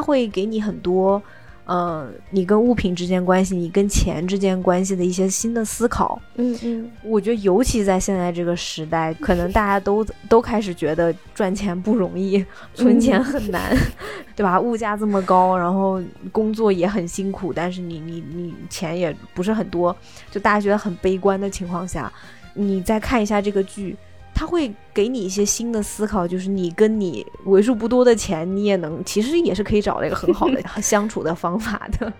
[0.00, 1.22] 它会给你很多。
[1.66, 6.20] 嗯，你跟物品之间关系，你跟钱之间关系的一些新的思考。
[6.34, 13.76] 嗯嗯，我觉得尤其在现在这个时代，可能大家都 都开始觉得赚钱不容易，存钱很难，
[14.34, 14.58] 对吧？
[14.58, 19.94] 物价这么高，然后工作也很辛苦，但是你你你钱也不是很多，
[20.30, 22.10] 就大家觉得很悲观的情况下，
[22.54, 23.94] 你再看一下这个剧。
[24.40, 32.10] 他会给你一些新的思考，就是你跟你为数不多的钱，你也能其实也是可以找到一个很好的 相处的方法的。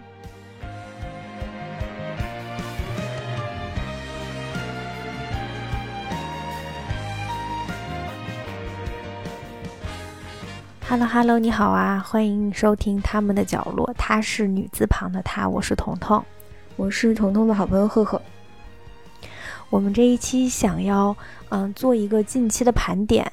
[10.87, 13.91] Hello Hello，你好啊，欢迎收听他们的角落。
[13.97, 16.23] 她是女字旁的她，我是彤彤，
[16.77, 18.21] 我是彤彤的好朋友赫赫。
[19.71, 21.17] 我们这一期想要。
[21.53, 23.29] 嗯，做一个近期的盘点，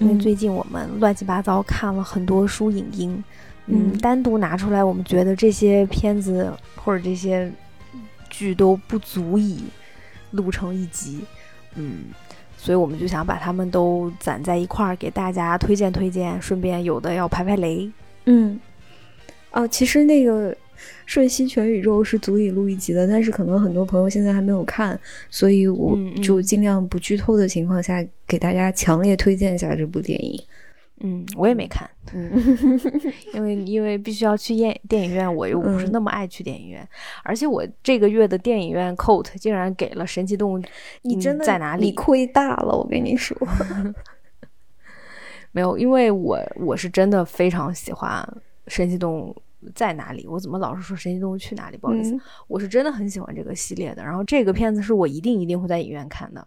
[0.00, 3.22] 因为最近我们乱七八糟看了很多书影音，
[3.66, 7.48] 嗯，单独拿出来，我们觉得这些片子或者这些
[8.28, 9.62] 剧都不足以
[10.32, 11.20] 录成一集，
[11.76, 12.06] 嗯，
[12.58, 17.88] 所以我们就想把它们都攒在一块儿，给大家推荐推荐，顺便有的要排排雷，
[18.24, 18.58] 嗯，
[19.52, 20.52] 哦，其实那个。
[21.10, 24.96] 《瞬息全宇宙》是足以录一集的，但是可能很多朋友现在还没有看，
[25.28, 30.40] 所以我就尽量不剧透的情况下，给大家强烈推荐一下这部电影。
[31.00, 32.30] 嗯，我也没看，嗯，
[33.34, 36.88] 因为因为必须要去电电影院，我又不是那么爱去电影院，
[37.24, 40.60] 而且我这个月的电影院 coat 竟然给了《神奇动物》，
[41.02, 41.86] 你真的在哪里？
[41.86, 43.36] 你亏大了，我跟你说。
[45.50, 48.22] 没有，因为我我是真的非常喜欢
[48.72, 49.34] 《神奇动物》。
[49.74, 50.26] 在哪里？
[50.26, 51.76] 我怎么老是说《神奇动物去哪里》？
[51.80, 54.02] 不好意思，我是真的很喜欢这个系列的。
[54.02, 56.46] 然后这个片子是我一定一定会在影院看的，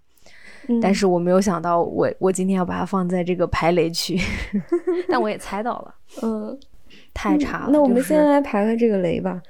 [0.82, 4.20] 但是我没有想到，我我今天要把它放在这个排雷区，
[5.08, 6.58] 但我也猜到了， 嗯，
[7.14, 7.70] 太差了。
[7.72, 9.42] 那我们先来排排这个雷吧。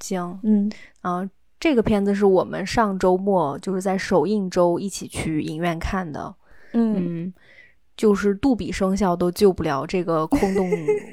[0.00, 0.70] 行，嗯
[1.02, 6.34] 啊，这个片子是我们上周末就是在首映周一起去影院看的，
[6.72, 7.32] 嗯。
[7.96, 10.66] 就是杜比声效都救不了这个空洞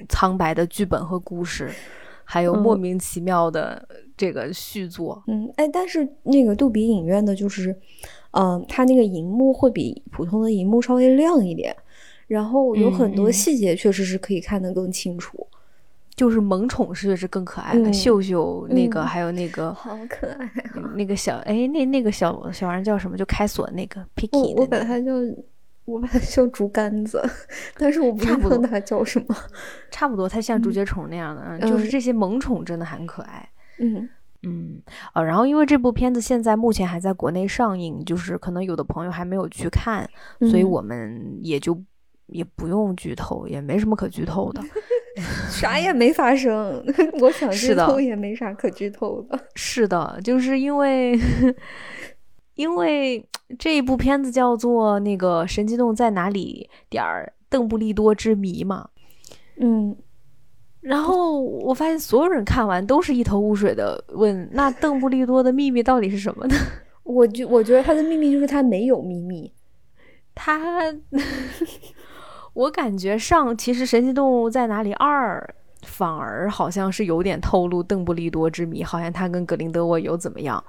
[0.07, 1.69] 苍白的剧本和故事，
[2.29, 5.23] 还有莫名其妙的这个续作。
[5.27, 7.73] 嗯，哎，但是那个杜比影院的，就是，
[8.31, 11.73] 嗯，它那个荧幕会比普通的荧幕稍微亮一点，
[12.27, 15.47] 然后有很多细节确实是可以看得更清楚。
[16.17, 20.51] 就是萌宠是是更可爱的，秀秀那个还有那个好可爱，
[20.95, 23.15] 那个小哎那那个小小玩意儿叫什么？
[23.15, 25.13] 就开锁那个 Picky，我把它叫。
[25.87, 27.23] 我把它叫竹竿子，
[27.79, 29.35] 但是我不知道它叫什么。
[29.89, 33.47] 差不多，它像竹节虫那样的，就是这些萌宠真的很可爱。
[33.79, 34.09] 嗯
[34.43, 34.81] 嗯，
[35.13, 40.07] 呃，然后因为这部片子现在目前还在国内上映，就是可能有的朋友还没有去看，
[40.41, 41.81] 所以我们也就
[42.27, 44.61] 也不用剧透，也没什么可剧透的，
[45.49, 46.83] 啥也没发生。
[47.21, 49.39] 我想剧透也没啥可剧透的。
[49.55, 51.17] 是的，就是因为。
[52.57, 53.25] 因为
[53.57, 58.89] 这一部片子叫做那个《神奇动物在哪里》点儿邓布利多之谜嘛，
[59.59, 59.95] 嗯，
[60.81, 66.55] 然后我发现所有人看完都是一头雾水的问：那邓布利多的秘密到底是什么呢？
[67.03, 69.53] 我就我觉得他的秘密就是他没有秘密，
[70.35, 70.83] 他，
[72.53, 75.39] 我感觉上其实《神奇动物在哪里二》。
[75.87, 80.63] 反而好像是有点透露邓布利多之谜，好像他跟格林德沃有怎么样。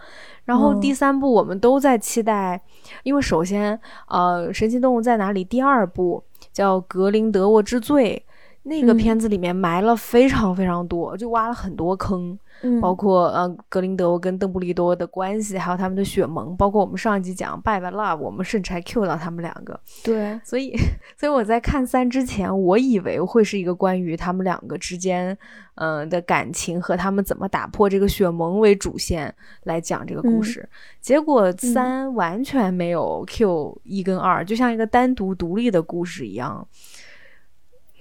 [0.45, 2.59] 然后第三部我们都在期待，
[3.03, 8.25] 因为首先，呃，《神奇动物在哪里》第二部叫《格林德沃之罪》，
[8.63, 12.39] 那个片子里面埋了非常非常多，就挖了很多坑。
[12.81, 19.79] 包括呃格林德沃跟邓布利多的关系，还有他们的血盟，包括我们上一集讲拜拜 love，我们甚至还 Q 到他们两个。
[20.03, 20.77] 对，所以
[21.17, 25.37] 所以我在看三之前，我以为会是一个关于他们两个之间
[25.77, 29.33] 嗯的感情和他们怎么打破这个血盟为主线
[29.65, 30.69] 来讲这个故事，
[31.01, 36.67] 结果三完全没有 Q 一跟二，就像一个单独独立的故事一样，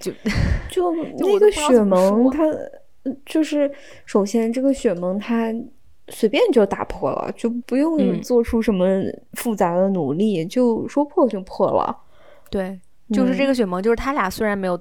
[0.00, 0.10] 就
[0.68, 2.42] 就那个血盟他。
[3.24, 3.70] 就是，
[4.04, 5.54] 首先这个雪盟它
[6.08, 8.86] 随便就打破了，就不用做出什么
[9.34, 11.96] 复杂的努力，就说破就破了。
[12.50, 12.78] 对，
[13.12, 14.78] 就是这个雪盟，就是他俩虽然没有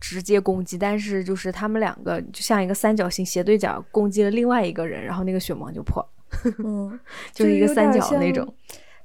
[0.00, 6.08] 直接攻击，但是就是他们两个就像一个三角形斜对角攻击了另外一个人，然后那个雪盟就破了。
[6.64, 6.98] 嗯，
[7.32, 8.54] 就是一个三角那种。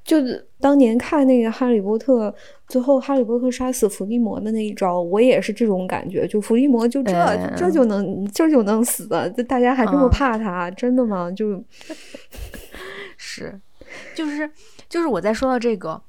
[0.08, 0.16] 就
[0.62, 2.30] 当年看那个《哈利波特》，
[2.70, 6.26] 最后哈利波特杀死伏地魔的那一招，我也是这种感觉。
[6.26, 7.14] 就伏地魔就这
[7.58, 9.06] 这就能这就能死，
[9.36, 10.72] 这大家还这么怕他？
[10.72, 11.30] 真的吗？
[11.30, 11.62] 就
[13.18, 13.60] 是
[14.16, 14.50] 就是
[14.88, 16.02] 就是我在说到这个，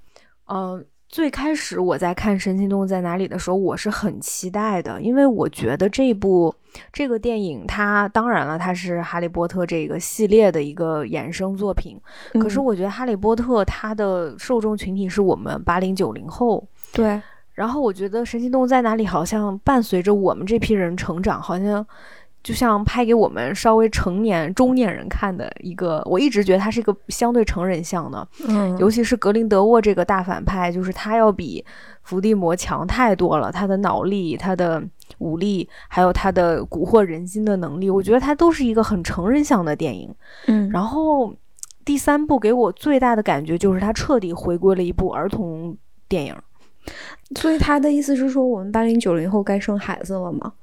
[0.46, 6.54] 嗯，最开始我在看《神奇动物在哪里》的时候，我是很期待的，因为我觉得这部
[6.92, 11.98] 这个电影，它当然了，它是《哈利波特》这个系列的一个衍生作品。
[12.34, 17.20] 可是我觉得《哈利波特》它的受众群体是我们八零九零后，对。
[17.54, 21.84] 然后我觉得《神奇动物在哪里》好像伴随着我们这批人成长，好像。
[22.48, 31.62] 就像拍给我们稍微成年中年人看的一个，我一直觉得它是一个相对成人向的，嗯，尤其是格林德沃这个大反派，就是他要比
[32.04, 34.82] 伏地魔强太多了，他的脑力、他的
[35.18, 40.10] 武力，还有他的蛊惑人心的能力，我觉得他都是一个很成人向的电影，
[40.46, 41.34] 嗯，然后
[41.84, 45.76] 第三部给我最大的感觉就是他彻底回归了一部儿童
[46.08, 46.34] 电影，
[47.36, 50.54] 所以他的意思是说我们八零九零后该生孩子了吗？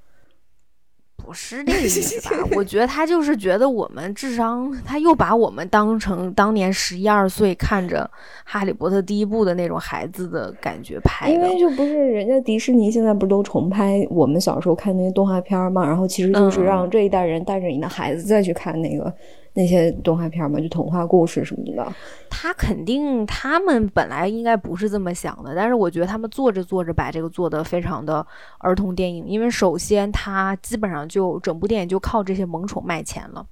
[1.25, 2.47] 不是 这个意思吧？
[2.55, 8.09] 我觉得他就是觉得我们智商，他又把我们当成当年十一二岁看着
[8.43, 11.33] 《哈利波特》第一部的那种孩子的感觉拍的。
[11.33, 15.85] 因为就不是人家迪士尼现在不是都重拍我们小时候看那些动画片嘛？
[15.85, 19.11] 然后其实就是让这一代人带着你的孩子再去看那个。
[19.55, 21.91] 那些动画片嘛，就童话故事什么的，
[22.29, 28.25] 他肯定他们本来应该不是这么想的，但是我觉得他们做着做着把这个做的非常的
[28.59, 33.45] 儿童电影，因为首先他基本上就整部电影就靠这些萌宠卖钱了。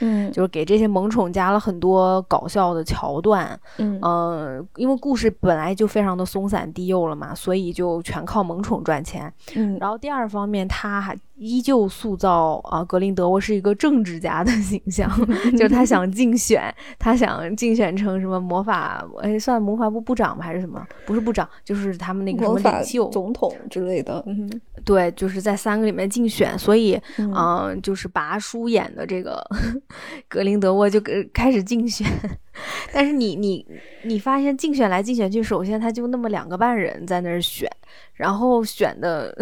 [0.00, 9.32] 嗯，就是给这些萌宠加了很多搞笑的桥段，嗯，呃，因为故事本来就非常的松散低幼了嘛，所以就全靠萌宠赚钱。
[9.54, 15.10] 嗯，然后第二方面，他还依旧塑造啊，格林德沃是一个政治家的形象，
[15.52, 20.84] 就是他想竞选，他想竞选成什么魔法，哎，算魔法部部长吧，还是什么？
[21.06, 24.22] 不是部长，就是他们那个什么领袖、总统之类的。
[24.26, 24.48] 嗯，
[24.84, 29.44] 对，就是在三个里面竞选，所以，嗯，就是拔叔演的这个。
[30.28, 31.00] 格林德沃就
[31.32, 32.06] 开始竞选，
[32.92, 33.64] 但是你你
[34.02, 37.70] 你发现竞选来竞选去，首先他就那么两个半人在那儿选，
[38.14, 39.36] 然后选的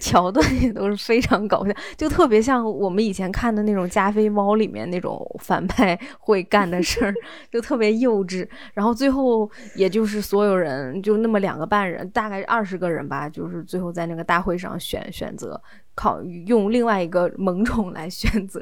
[0.00, 7.14] 桥段也都是非常搞笑，就特别像我们以前看的那种加菲猫里面那种反派会干的事儿，
[7.50, 8.48] 就特别幼稚。
[8.72, 15.60] 然后最后也就是所有人就那么两个半人，大概二十个人吧，就是最后在那个大会上选选择。
[15.94, 18.60] 考用另外一个萌宠来选择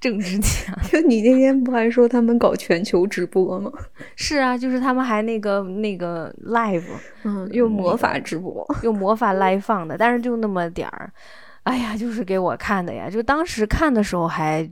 [0.00, 3.72] 政治家，就你那天不还说他们搞全球直播吗？
[4.16, 6.84] 是啊，就是他们还那个那个 live，
[7.24, 11.12] 嗯，用魔法直播，用魔法 live 放的，但是就那么点儿，
[11.62, 13.08] 哎呀，就是给我看的呀。
[13.08, 14.62] 就当时看的时候还，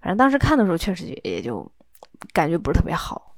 [0.00, 1.70] 反正当时看的时候确实也就
[2.32, 3.36] 感觉不是特别好。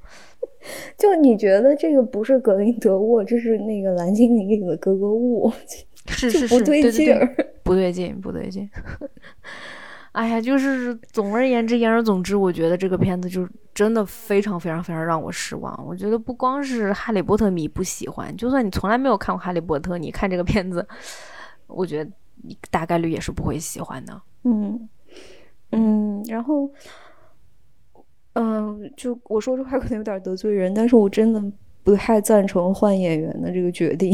[0.99, 5.53] 就你觉得这个不是格林德沃，这是那个蓝精灵里的格格巫。
[6.09, 8.69] 是是是，对对劲儿，不对劲，不对劲。
[10.13, 15.87] 哎呀，就是总而言之，言而总之，我觉得这个片子就真的非常非常非常让我失望。
[15.87, 20.87] 我觉得不光是哈利波特迷不喜欢，就算你从来没有看过哈利波特，你看这个片子，
[21.67, 22.11] 我觉得
[22.43, 24.23] 你大概率也是不会喜欢的。
[24.45, 24.89] 嗯
[25.73, 26.71] 嗯，然后
[28.33, 31.43] 嗯，就我说这话可能有点得罪人，但是我真的。
[31.87, 34.13] 不太赞成换演员的这个决定，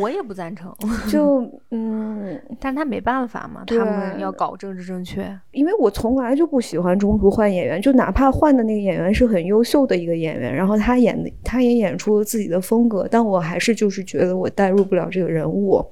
[0.00, 0.74] 我也不赞成。
[1.06, 5.22] 就嗯，但他没办法嘛，他们要搞政治正确。
[5.50, 15.84] 因为我从来就不喜欢中途换演员，就哪怕换的那个演员是很优秀的一个演员，然后他演的他也演出了自己的风格，但我还是就是觉得我代入不了这个人物。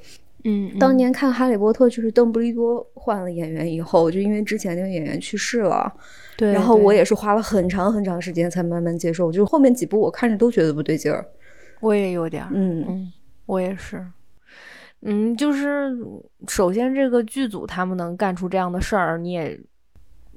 [0.45, 5.93] 嗯，当年看《哈利波特》就是邓布利多换了演员以后，就因为之前那个演员去世了，
[6.37, 11.27] 对，然后我也是花了很长很长时间才慢慢接受，就是后面几部我看着都觉得不对劲儿。
[11.81, 13.13] 我也有点，嗯嗯，
[13.47, 14.07] 我也是，
[15.03, 15.97] 嗯，就是
[16.49, 19.61] 首先这个剧组他们能干出这样的事儿，你也。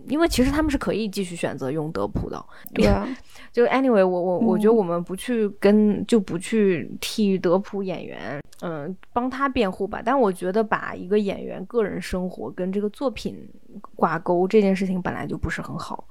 [0.07, 3.07] 因为其实他们是可以继续选择用德普的，对啊，
[3.51, 10.01] 就 anyway，我我我觉得我们不去跟就不去替德普演员，嗯，帮他辩护吧。
[10.05, 13.49] 但我觉得把一个演员个人生活跟这个作品
[13.95, 16.05] 挂钩这件事情本来就不是很好。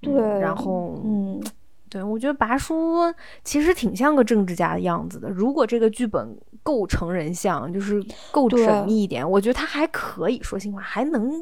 [0.00, 1.40] 对，然后嗯，
[1.88, 2.96] 对我觉得拔叔
[3.44, 5.30] 其实挺像个政治家的样子的。
[5.30, 11.40] 如果这个剧本够成人像，就是够缜密一点，我觉得他还可以说心话，还能。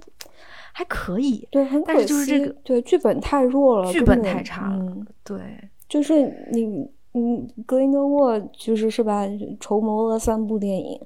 [0.73, 5.39] 还可以，对，很可惜，就是这个对剧本太弱了，剧本太差了，对，
[5.89, 9.27] 就是你，嗯，格林德沃就是是吧，
[9.61, 10.99] 筹谋了三部电影，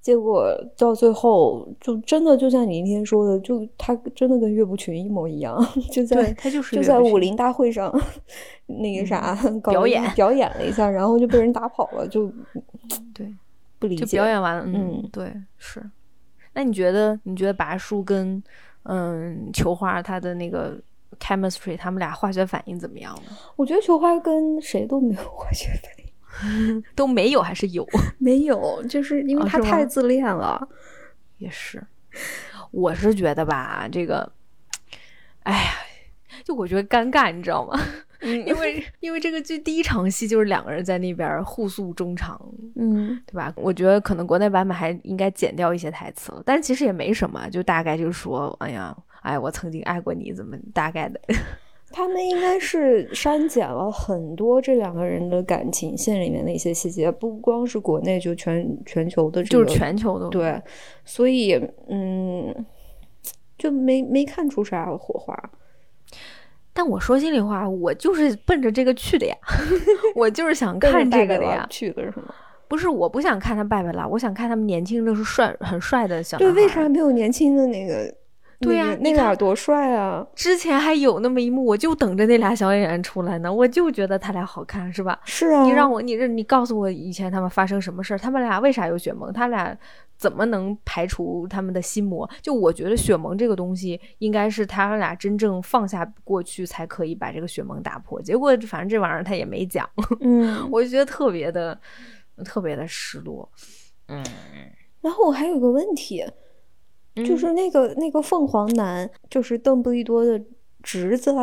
[0.00, 0.46] 结果
[0.78, 5.58] 到最后就真的就像你那天说的，就他真的跟岳不群一模一样，
[5.90, 7.92] 就在他就是就在武林大会上
[8.66, 12.32] 那个啥表演表演了一下，然后就被人打跑了，就
[13.12, 13.34] 对，
[13.80, 15.82] 不理解，表演完了，嗯，对，是，
[16.54, 18.42] 那你觉得你觉得拔叔跟
[18.84, 20.80] 嗯，球花他的那个
[21.18, 23.36] chemistry，他们俩化学反应怎么样呢？
[23.56, 26.00] 我觉得球花跟谁都没有化学反应。
[26.94, 27.86] 都没有还是有？
[28.18, 30.66] 没有，就是因为他太自恋了。
[31.38, 31.84] 也是，
[32.70, 34.32] 我是觉得吧，这个，
[35.42, 35.70] 哎呀，
[36.44, 37.78] 就我觉得尴尬，你知道吗？
[38.22, 42.40] 因为因为这个剧第一场戏就是两个人在那边互诉衷肠，
[42.76, 43.52] 嗯，对吧？
[43.56, 51.20] 我觉得可能国内版本还应该剪掉一些台词了，但其实也没什么，就大概就是说，哎呀，哎，我曾经爱过你，怎么大概的。
[51.92, 60.62] 他们应该是删减了很多这两个人的感情线里面的一些细节，不光是国内，就全全球的，就是全球的，对，
[61.04, 62.54] 所以嗯，
[63.58, 65.34] 就没没看出啥火花。
[66.72, 69.36] 但我说心里话，我就是奔着这个去的呀，
[70.14, 72.34] 我就是想看这个的呀，去的是吗？
[72.68, 78.14] 不是，我不想看他拜拜了，我想看他们年轻的时候帅很帅的小对，为啥没有年轻的那个？
[78.60, 80.26] 对呀，那俩多帅啊！
[80.34, 85.18] 之前还有那么一幕，我就等着那俩小演员出来呢，我就觉得他俩好看，是吧？
[85.24, 85.64] 是啊。
[85.64, 88.18] 你让我，你你告诉我以前他们发生什么事儿？
[88.18, 89.32] 他们俩为啥有血盟？
[89.32, 89.74] 他俩
[90.20, 92.28] 怎么能排除他们的心魔？
[92.42, 98.20] 就我觉得血盟这个东西，应该是他俩真正放下过去，才可以把这个血盟打破。
[98.20, 99.88] 结果反正这玩意儿他也没讲，
[100.20, 101.80] 嗯， 我就觉得特别的
[102.44, 103.50] 特别的失落。
[104.08, 104.22] 嗯，
[105.00, 106.24] 然后我还有个问题。
[107.26, 110.40] 就是那个那个凤凰男，就是邓布利多的
[110.80, 111.34] 侄子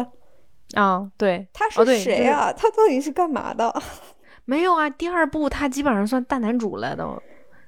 [0.74, 2.52] 啊，对，他是谁啊？
[2.54, 3.72] 他到底是干嘛的？
[4.46, 7.22] 没有啊，第二部他基本上算大男主了都，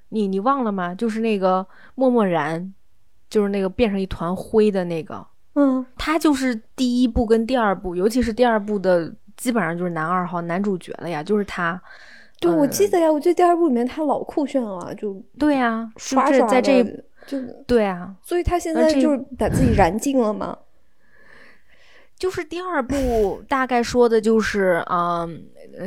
[0.09, 0.93] 你你忘了吗？
[0.93, 2.73] 就是那个默默然，
[3.29, 5.25] 就是那个变成一团灰的那个，
[5.55, 11.81] 嗯，他就是第一部跟第二部，尤其是第二部的，基本上就是男二号男主角了呀，就是他。
[12.39, 16.83] 对，我记得呀，我记得第二部里面他老酷炫了，就对呀，刷刷在这。
[17.27, 17.37] 就
[17.67, 20.57] 对啊，所以他现在就是把自己燃尽了吗？
[22.19, 25.41] 就是第二部大概说的就是，嗯，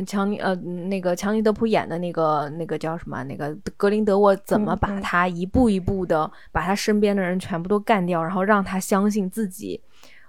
[0.07, 3.23] 强尼呃那个强尼德普演的那个那个叫什么？
[3.25, 9.79] 那个格林德沃怎么把他一步一步的把他身边的人全部都干掉，然后让他相信自己，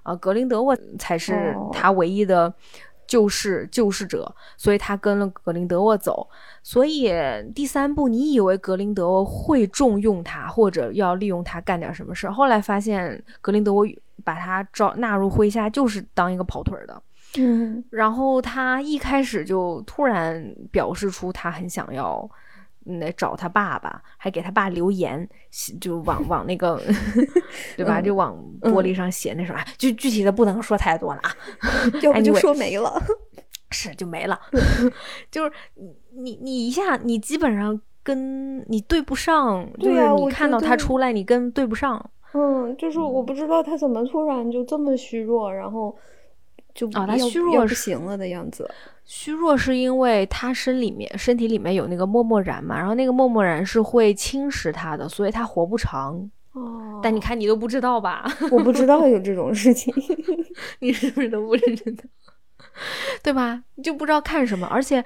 [0.03, 2.53] 呃，格林德沃才是他唯一的。
[3.13, 6.27] 救世救世者，所以他跟了格林德沃走。
[6.63, 7.11] 所以
[7.53, 12.27] 第三部，你以为格林德沃会重用他，或者要利用他干点什么事？
[12.27, 13.85] 后来发现格林德沃
[14.23, 17.03] 把他招纳入麾下，就是当一个跑腿的。
[17.37, 22.27] 嗯，然后他一开始就突然表示出他很想要。
[22.85, 25.27] 那找他爸爸，还给他爸留言，
[25.79, 26.81] 就往往那个，
[27.77, 28.01] 对吧？
[28.01, 31.31] 就往玻璃上写那什么，就具体的不能说太多了啊，
[32.01, 32.91] 要 不就说没了，
[33.71, 34.39] 是就没了。
[35.31, 35.51] 就是
[36.11, 42.09] 你你一下，你基本上跟你对不上，就是你看到他出来，你跟对不上。
[42.33, 45.95] 嗯，就是我不知道他怎么突然就这么虚弱，然后
[46.73, 48.69] 就啊，他虚弱不行了的样子。
[49.05, 56.29] 虚弱是因为他身里面身体里面有那个默默然嘛，然后那个默默然是会侵蚀他的，所以他活不长。
[56.53, 58.25] 哦，但你看你都不知道吧？
[58.51, 59.93] 我不知道有这种事情，
[60.79, 62.03] 你是不是都不认真的？
[63.21, 63.61] 对吧？
[63.75, 65.03] 你就不知道看什么，而且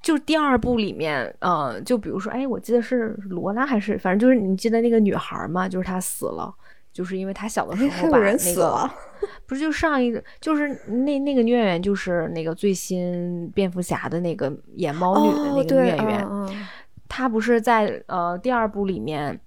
[0.00, 6.52] 就第二部里面，呃，就比如说，哎，我记得是罗拉还是反正就是你记得那个女孩嘛，就是她死了。
[6.92, 8.90] 就是因为他小的时候把那个，
[9.46, 16.28] 不是就上一个，就是那那个女演员，就是那个最新蝙蝠侠的那个演猫女的那个女演员，
[17.08, 19.40] 她不是在呃第二部里面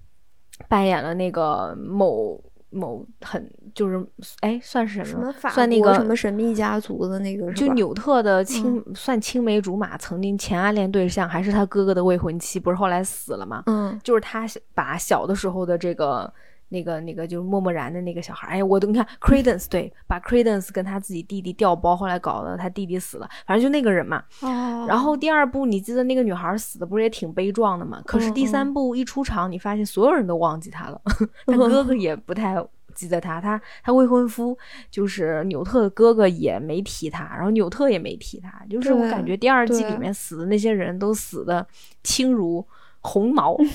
[0.68, 4.04] 扮演了那个某某很就是
[4.40, 13.62] 哎算是什么算那个什么神秘家族的那个，就纽特的青算青梅竹马，曾经前暗恋对象还是他哥哥的未婚妻，不是后来死了吗？
[13.66, 16.32] 嗯，就是他把小的时候的这个。
[16.68, 24.22] 那个那个就是默默然的那个小孩，哎呀，我都你看，Credence 对，把 Credence 跟他自己弟弟调包，后来搞得他弟弟死了，反正就那个人嘛。
[24.40, 24.84] 哦。
[24.88, 28.02] 然后第二部你记得那个女孩死的不是也挺悲壮的嘛？
[28.04, 31.00] 可是第三部一出场，你发现所有人都忘记他了，
[31.46, 32.56] 他哥哥也不太
[32.94, 34.56] 记得他，他他未婚夫
[34.90, 41.66] 就是纽特的哥哥也没提他，然后纽特也没提他，就是我感觉第二季里面死的那些人都死的
[42.02, 42.66] 轻如
[43.00, 43.56] 鸿毛。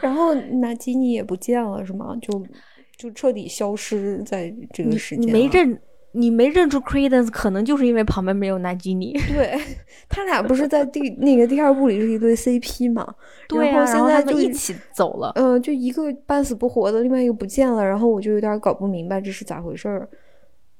[0.00, 2.16] 然后纳吉尼也不见了，是吗？
[2.20, 2.46] 就
[2.96, 5.24] 就彻底消失在这个世界。
[5.24, 5.80] 你没认，
[6.12, 9.12] 你没认出 Credence，可能就是因为旁边没有纳吉尼。
[9.28, 9.58] 对
[10.08, 13.14] 他俩不是在第那个第二部里是一对 CP 嘛？
[13.48, 15.32] 对呀，然后现在就一起走了。
[15.36, 20.08] 嗯，就一个半死不活的，另外一个不见了，然后我就有点搞不明白这是咋回事儿。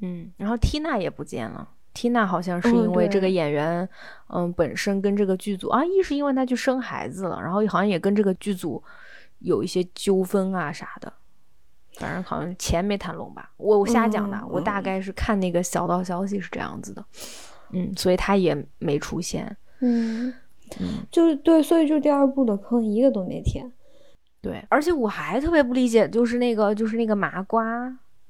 [0.03, 1.69] 嗯，然后缇娜也不见了。
[2.01, 3.89] 缇娜好像是因为这个演员，
[4.29, 8.83] 嗯，本身跟这个剧组啊，一是因为她去生孩子了，然后好像也跟这个剧组。
[9.43, 11.11] 有一些纠纷啊啥的，
[11.95, 13.51] 反正好像钱没谈拢吧。
[13.57, 17.03] 我我瞎讲的，我大概是看那个小道消息是这样子的。
[17.71, 19.57] 嗯，所以他也没出现。
[19.79, 20.31] 嗯
[20.79, 23.73] 嗯，就是对，所以就第二部的坑一个都没填。
[24.43, 27.65] 对，而且我还特别不理解，就是那个就是那个麻瓜，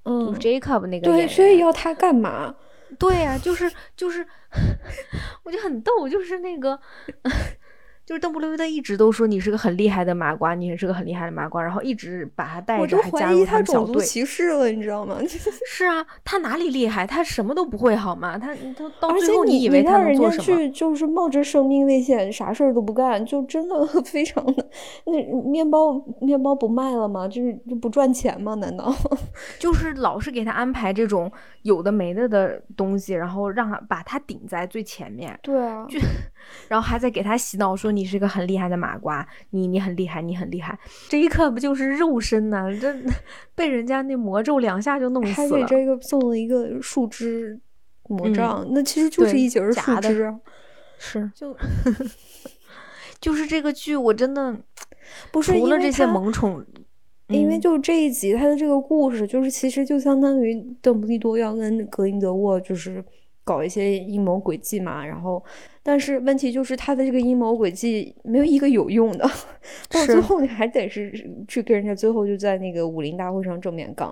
[0.05, 2.55] 嗯，Jacob 那个对，所以要他干嘛？
[2.99, 4.27] 对呀，就是就是，
[5.45, 6.81] 我就很逗，就是那个。
[8.11, 14.00] 就是邓布利多一直都说你是个很厉害的麻瓜，你也是个很厉害的麻瓜，然后一直把他带着，还加入他种族。
[14.00, 15.17] 歧视了，你知道吗？
[15.64, 17.07] 是啊，他哪里厉害？
[17.07, 18.37] 他什么都不会，好吗？
[18.37, 20.43] 他他到最后你以为他能做什么？
[20.59, 24.69] 去就是冒着生命危险，啥事儿都不干，就真的 非常的
[25.07, 27.29] 那面包面包不卖了吗？
[27.29, 28.57] 就是就不赚钱吗？
[28.57, 28.93] 难道
[29.61, 31.31] 就是老是给他安排这种
[31.62, 35.38] 有的没的的东西，然后让他把他顶在最前面？
[35.45, 36.00] 对啊，就
[36.69, 38.11] 然后还在给他洗脑说你。
[38.11, 40.77] 是个很厉害的马瓜，你你很厉害，你很厉害。
[41.09, 42.67] 这一刻不就是肉身呢？
[42.81, 42.93] 这
[43.55, 45.49] 被人家那魔咒两下就弄死了。
[45.49, 47.57] 还给这个送了一个树枝
[48.09, 50.35] 魔杖，那其实就是一节树枝。
[50.99, 51.57] 是，就
[53.21, 54.57] 就是这个剧，我真的
[55.31, 56.67] 不是除了这些萌宠，
[57.29, 63.05] 因为就这一集，他的这个故事，就是其实就相当于邓布利多要跟格林德沃就是
[63.45, 65.41] 搞一些阴谋诡计嘛，然后。
[65.83, 69.25] 但是问题就是他的这个阴谋诡计没有一个有用的，
[69.91, 71.13] 到最后你还得是
[71.49, 74.11] 去跟人家最后就在那个武林大会上正面刚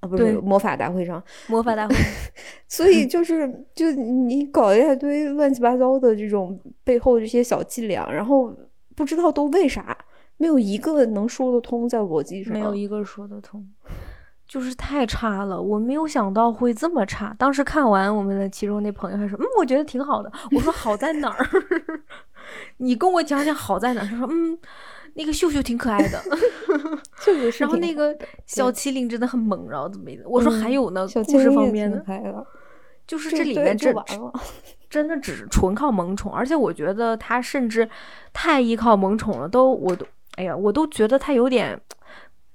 [0.00, 1.94] 啊，不是魔法大会上，魔法大会，
[2.68, 8.54] 所以就 是就你搞一大堆乱七八糟的这种背后这些小伎俩，然后
[8.94, 9.96] 不知道都为啥，
[10.36, 13.66] 没有一个能说得通，在逻辑上没有一个说得通。
[14.52, 17.34] 就是太差了，我没有想到会这么差。
[17.38, 21.48] 当时看完，我们的其中那朋友还说：“嗯，我觉得挺好的。”我说： “好在哪儿？
[22.76, 24.58] 你跟我讲讲好在哪儿。”他说：“嗯，
[25.14, 26.22] 那个秀秀挺可爱的，
[27.60, 32.04] 然后那个小麒麟真的很萌，然后怎么的？”我说：“还有呢，故事方面的，
[33.06, 33.90] 就是这里面这
[34.90, 37.88] 真的只是纯靠萌宠，而且我觉得他甚至
[38.34, 41.80] 太依靠萌宠了，都我都哎呀，我都觉得他有点。”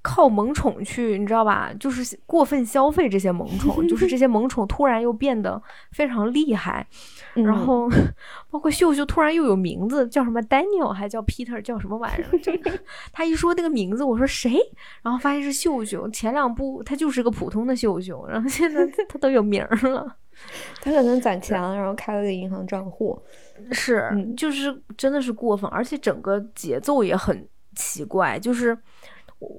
[0.07, 1.69] 靠萌宠去，你知道吧？
[1.77, 6.87] 就是过分消费这些萌宠，就是这 些萌宠突然又变得非常厉害，
[7.33, 7.89] 然后
[8.49, 12.39] 包括秀秀突然又有名字，叫什么 Daniel，还叫 Peter，叫什么玩意儿？
[12.39, 12.53] 就
[13.11, 14.57] 他一说那个名字，我说谁？
[15.03, 16.07] 然后发现是秀秀。
[16.09, 20.15] 前两部他就是个普通的秀秀，然后现在 他都有名了。
[20.81, 23.21] 他可能攒钱了，然后开了个银行账户。
[23.73, 28.77] 是，就是真的是过分，而且整个节奏也很奇怪，就是
[29.39, 29.49] 我。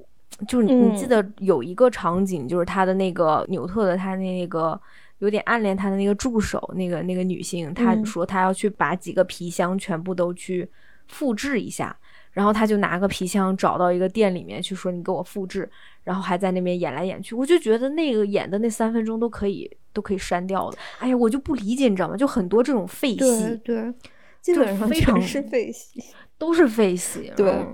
[0.47, 4.79] 就是你记得有一个场景，就是他的那个纽特的他那个
[5.19, 10.69] 有点暗恋他的那个助手，那个那个女性，她说她要去把几个皮箱全部都去
[11.07, 11.95] 复制一下，
[12.31, 15.69] 然后她就拿个皮箱找到一个店里面去说你给我复制，
[16.03, 20.77] 然后还在那边演来演去，我就觉得那个演的那三分钟都可以都可以删掉了。
[20.99, 22.15] 哎呀，我就不理解，你知道吗？
[22.15, 23.93] 就很多这种废戏，对，
[24.41, 26.01] 基本上非常是废戏，
[26.37, 27.65] 都是废戏，对。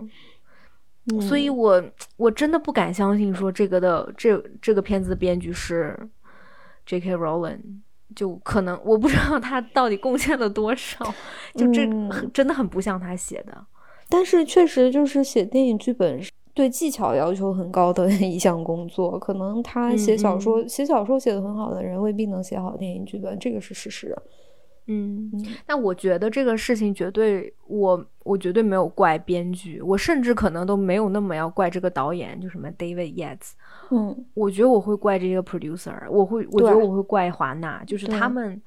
[1.22, 1.84] 所以，我
[2.18, 5.96] 我真的不敢相信，说这个的这这个片子的编剧是
[6.88, 7.16] J.K.
[7.16, 7.60] Rowling，
[8.16, 11.06] 就可能我不知道他到底贡献了多少，
[11.54, 11.88] 就这
[12.34, 13.66] 真的很不像他写的。
[14.10, 16.20] 但是确实就是写电影剧本
[16.54, 24.16] 对技巧要求很高的一项工作，可能他写小说写小说写的很好的人未必能写好电影剧本，这个是事实。
[24.88, 25.32] 嗯，
[25.68, 33.54] 那我觉得这个事情绝对，我我绝对没有怪编剧，我甚至可能都没有那么要怪这个导演，就什么 David Yates。
[33.90, 38.62] 嗯，我觉得我会怪这个 producer，我会，我觉得我会怪华纳，就是他们，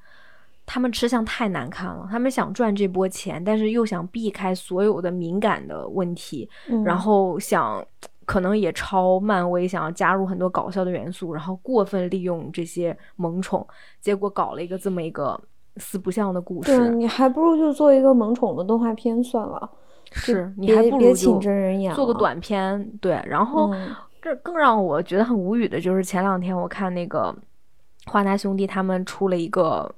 [0.65, 6.49] 他们吃相太难看了，他们想赚这波钱，但是又想避开所有的敏感的问题，
[6.83, 7.81] 然后想
[8.25, 13.65] 可能也超漫威，想要加入很多搞笑的元素，然后过分利用这些萌宠，
[14.01, 15.41] 结果搞了一个这么一个。
[15.77, 19.69] 四不像的故事，你还不如就做一个萌宠的动画片算了。
[20.11, 22.83] 是你还不如请真人演，做个短片。
[22.99, 23.71] 对，然后
[24.21, 27.33] 这更让我觉得很无语的就是前两天我看那个
[28.07, 29.93] 华纳兄弟他们出了一个，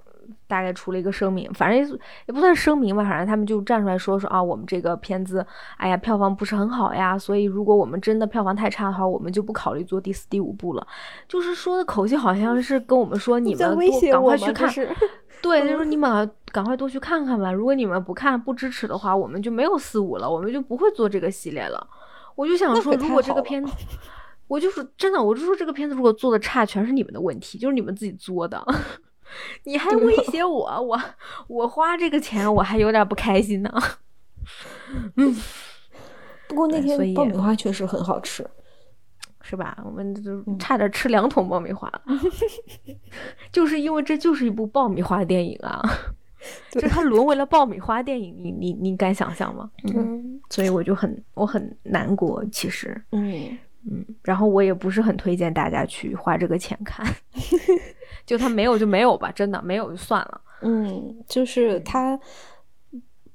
[0.51, 5.45] 大概出了一个声明，反正也不算声明吧，反正他们就站出来说说啊，我们这个片子，
[5.77, 10.85] 哎呀，票房不是很好呀，所以如果我们真的票房太差的话，我们就不考虑做第四、第五部了。
[11.25, 13.59] 就是说的口气好像是跟我们说，你们
[14.11, 14.69] 赶快去看。
[15.41, 17.49] 对，就 是你们赶快多去看看吧。
[17.49, 21.87] 如果你们不看、不支持的话，我们就没有四五了，我们就不会做这个系列了。
[22.35, 23.71] 我就想说，如果这个片子，
[24.49, 28.61] 我就是真的，我就说这个片子如果做的差，全是你们的问题，就是你们自己作的。
[29.63, 31.01] 你还威胁我，我
[31.47, 33.71] 我花这个钱，我还有点不开心呢。
[35.17, 35.35] 嗯，
[36.47, 38.45] 不过那天爆米花确实很好吃。
[39.43, 39.75] 是吧？
[39.83, 41.91] 我们就差点吃两桶爆米花，
[43.51, 45.81] 就是因为这就是一部爆米花电影啊，
[46.71, 49.69] 就它沦为了爆米花电影，你你你敢想象吗？
[49.93, 53.57] 嗯，所以我就很我很难过，其实，嗯
[53.89, 57.05] 嗯，然后我也不是很推荐大家去花这个钱看，
[58.31, 60.39] 就他没有就没有吧，真的没有就算了。
[60.61, 62.17] 嗯，就是他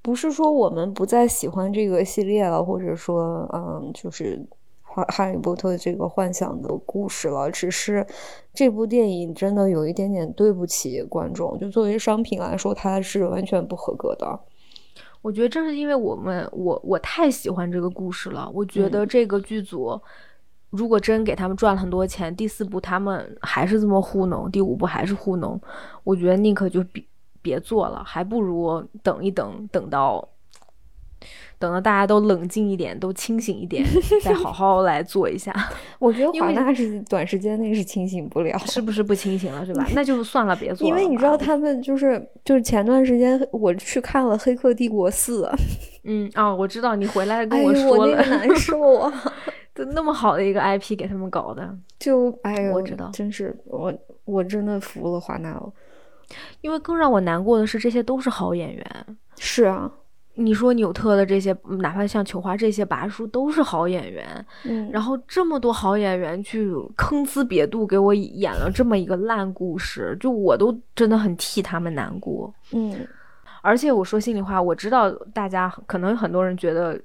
[0.01, 4.43] 不是说我们不再喜欢这个系列了，或者说，嗯，就是
[4.81, 8.07] 哈哈利波特这个幻想的故事了，只是
[8.55, 14.41] 这部电影真的有一点点对不起观众，就作为商品来说，它是完全不合格的。
[15.21, 20.01] 我觉得正是因为我们我我太喜欢这个故事了，我觉得这个剧组
[20.70, 25.61] 如果真给他们赚了很多钱，第四部他们还是这么糊弄，第五部还是糊弄，
[26.05, 27.02] 我觉得宁可就别。
[27.42, 30.29] 别做了，还不如等一等，等到
[31.61, 33.87] 等到大家都冷静一点，都清醒一点，
[34.20, 35.55] 再好好来做一下。
[36.00, 39.87] 我觉得华纳是短时间内是清醒不了， 是不是不清醒了，是吧？
[39.94, 40.88] 那就算了，别做。
[40.88, 45.44] 因为你知道他们就是就是前段时间我去看了《黑客帝国四》，
[46.02, 49.52] 嗯啊，我知道你回来跟我说了，难受啊， 都
[49.92, 53.92] 那么好的一个 IP 给他们搞的，就哎呦，我知道，真是我
[54.25, 55.72] 我真的服了华纳了。
[56.61, 59.07] 因为更让我难过的是，这些都是好演员。
[59.38, 59.88] 是啊，
[60.35, 64.44] 你说纽特的这些，哪怕像球花这些拔叔都是好演员。
[64.64, 72.53] 嗯，然后这么多好演员去坑资别度给我演了这么一个烂故事，就我都真的很替他们难过。
[72.72, 73.07] 嗯，
[73.62, 77.01] 而且我说心里话，我知道大家可能很多人觉得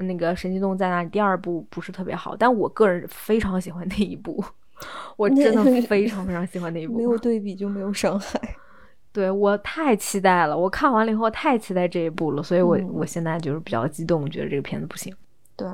[0.00, 4.42] 那个《神奇动物在哪里》第二部不是特别好，但我个人非常喜欢那一部，
[5.16, 6.96] 我真的非常非常喜欢那一部。
[6.96, 8.40] 没有对比就没有伤害。
[9.12, 15.14] 对我太期待了，我看完了以后太期待这一部了，所以我我现在就是比较激动，觉得这个片子不行。
[15.54, 15.68] 对，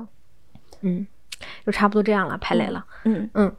[0.80, 1.06] 嗯，
[1.64, 2.84] 就差不多这样了，拍雷了。
[3.04, 3.52] 嗯嗯，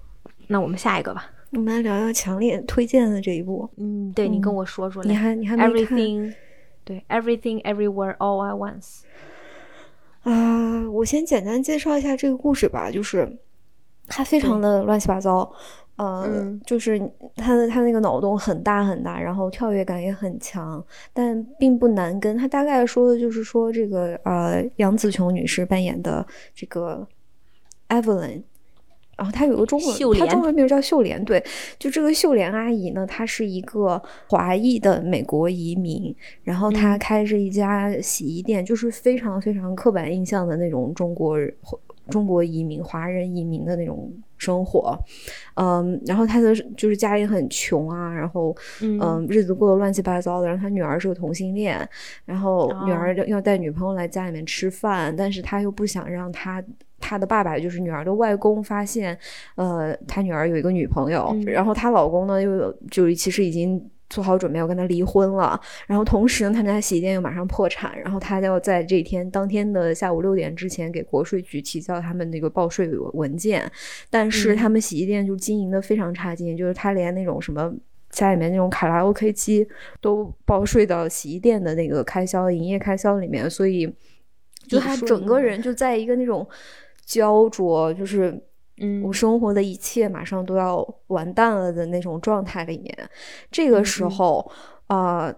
[0.47, 1.32] 那我们下一个吧。
[1.52, 3.69] 我们来聊聊强烈推荐的这一部。
[3.78, 5.02] 嗯，对你跟我说说。
[5.04, 6.34] 你还你还没看？Everything，
[6.84, 9.04] 对，Everything Everywhere All at Once。
[10.23, 13.38] 啊，我先简单介绍一下这个故事吧，就是
[14.08, 15.51] 它非常的乱七八糟。
[15.95, 16.97] 呃，就是
[17.36, 22.38] 他的他那个脑洞很大很大，然后跳跃感也很强，但并不难跟。
[22.38, 27.05] 他大概说的就是说，这个呃，杨紫琼女士扮演的这个
[27.89, 28.43] Evelyn，
[29.19, 31.21] 然后她有个中文，她中文名叫秀莲。
[31.25, 31.43] 对，
[31.77, 41.53] 就这个秀莲阿姨呢，她是一个华裔的美国移民，然后她开着一家洗衣店，就是非常非常刻板印象的那种中国人。
[42.10, 44.98] 中国移民、华人移民的那种生活，
[45.56, 50.48] 嗯，然后他的就是家里很穷啊，然后嗯，日子过得乱七八糟的。
[50.48, 51.88] 然后他女儿是个同性恋，
[52.26, 56.63] 然后女儿要带女朋友来家里面吃饭，但是他又不想让他
[57.00, 59.17] 他的爸爸，就是女儿的外公发现，
[59.56, 63.89] 呃，他女儿有一个女朋友，然后她老公呢又有就其实已经。
[64.10, 73.72] 做好准备要跟他离婚了，然后同时呢，他家洗衣店又马上破产，然后他要在这天当天的下午六点之前给国税局提交他们那个报税文件，
[74.10, 77.72] 但是他们洗衣店就经营的非常差劲，就是他连那种什么
[78.10, 79.67] 家里面那种卡拉 OK 机
[80.02, 83.93] 都报税到洗衣店的那个开销、营业开销里面，所以
[84.67, 86.48] 就他整个人就在一个那种
[87.06, 88.41] 焦灼，就是。
[88.79, 93.09] 嗯，我生活的一切马上都要完蛋了的那种状态里面，
[93.51, 94.51] 这个时候，
[94.87, 95.33] 呃，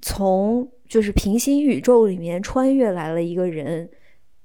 [0.00, 3.88] 从就是平行宇宙里面穿越来了一个人，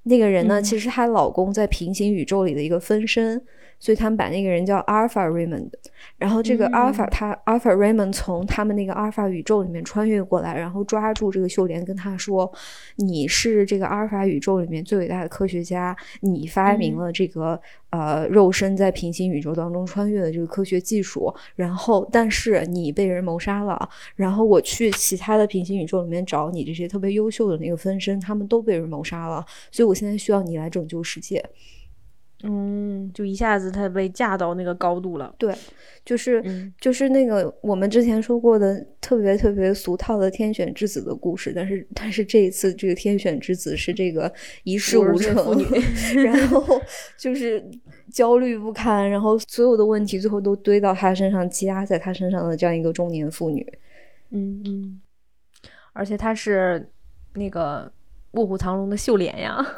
[0.04, 3.42] 那个人呢，其实她老公在平行宇宙里的一个分身。
[3.80, 5.70] 所以他们把那个人叫 Alpha Raymond，
[6.18, 12.52] 然后这个 Alpha 他 Alpha Raymond 从他们那个 Alpha 宇宙里面穿越过来，然后抓住这个秀莲，跟他说
[12.96, 21.34] ：“你是这个 Alpha 宇宙里面最伟大的科学家，你发明了这个呃肉身在平行宇宙当中穿越的这个科学技术。
[21.56, 31.42] 然后，但是你被人谋杀了，然后我去其他的平行宇宙里面找你这些特别优秀的那个分身，他们都被人谋杀了，所以我现在需要你来拯救世界。”
[32.42, 35.34] 嗯，就一下子他被架到那个高度了。
[35.36, 35.54] 对，
[36.04, 36.42] 就是
[36.80, 44.32] 就是那个我们之前说过的特别特别俗套的天选之子的故事，但是但是这一次这个天选之子是这个
[44.64, 45.36] 一事无成，
[46.24, 46.80] 然后
[47.18, 47.62] 就是
[48.10, 53.66] 焦虑不堪，然后所有的问题最后都堆到他身上，积压在他身上的这样一个中年妇女。
[54.30, 55.00] 嗯嗯，
[55.92, 56.90] 而且她是
[57.34, 57.92] 那个
[58.30, 59.58] 卧虎藏龙的秀莲呀。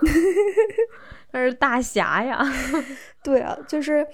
[1.33, 2.41] 他是大侠呀，
[3.25, 4.07] 对啊，就是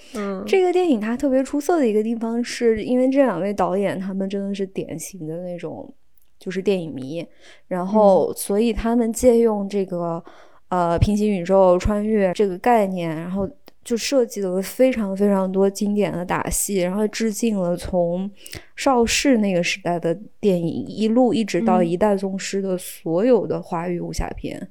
[0.46, 5.92] 这个电影它特别出色的一个地方，是因为这两位导演他们真的是典型的那种
[6.38, 7.26] 就是电影迷，
[7.66, 10.22] 然后所以他们借用这个
[10.68, 13.48] 呃平行宇宙穿越这个概念，然后。
[13.84, 18.30] 就设计了非常非常多经典的打戏，然后致敬了从
[18.76, 24.58] 邵氏那个时代的电影一路一直到一代宗师的所有的华语武侠片。
[24.60, 24.68] 嗯，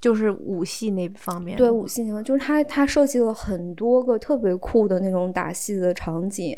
[0.00, 6.56] 就是武戏那方面，对武戏那方，就是他他设计了很多个特别酷的那种打戏的场景，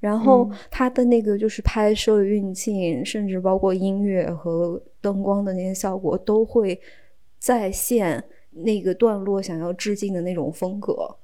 [0.00, 6.80] 然后他的那个就是拍摄运镜，甚至包括音乐和灯光的那些效果，都会
[7.38, 11.16] 再现那个段落想要致敬的那种风格。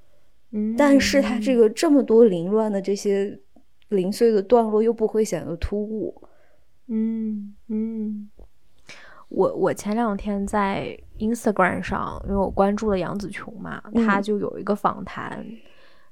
[0.53, 3.37] 嗯，但是他这个这么多凌乱的这些
[3.89, 6.15] 零碎的段落又不会显得突兀。
[6.87, 8.31] 嗯嗯。
[9.29, 15.45] 我我前两天在 Instagram 上，因为我关注了杨紫琼嘛，她就有一个访谈，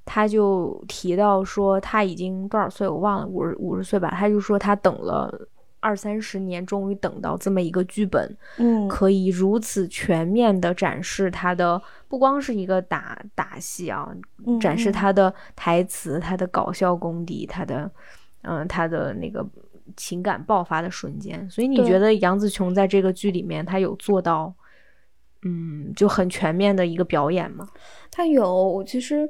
[0.05, 5.47] 她就提到说她已经多少岁我忘了，五十五十岁吧，她就说她等了
[5.79, 14.15] 二三十年，终于等到这么一个剧本，嗯，可以如此全面的展示他的不光是一个打打戏啊，
[14.61, 17.89] 展示他的台词、他的搞笑功底、他的
[18.43, 19.43] 嗯他的那个。
[19.95, 24.53] 情感爆发的瞬间，所以你觉得杨紫琼在这个剧里面，她有做到，
[25.43, 27.67] 嗯，就很全面的一个表演吗？
[28.11, 29.29] 她有，我其实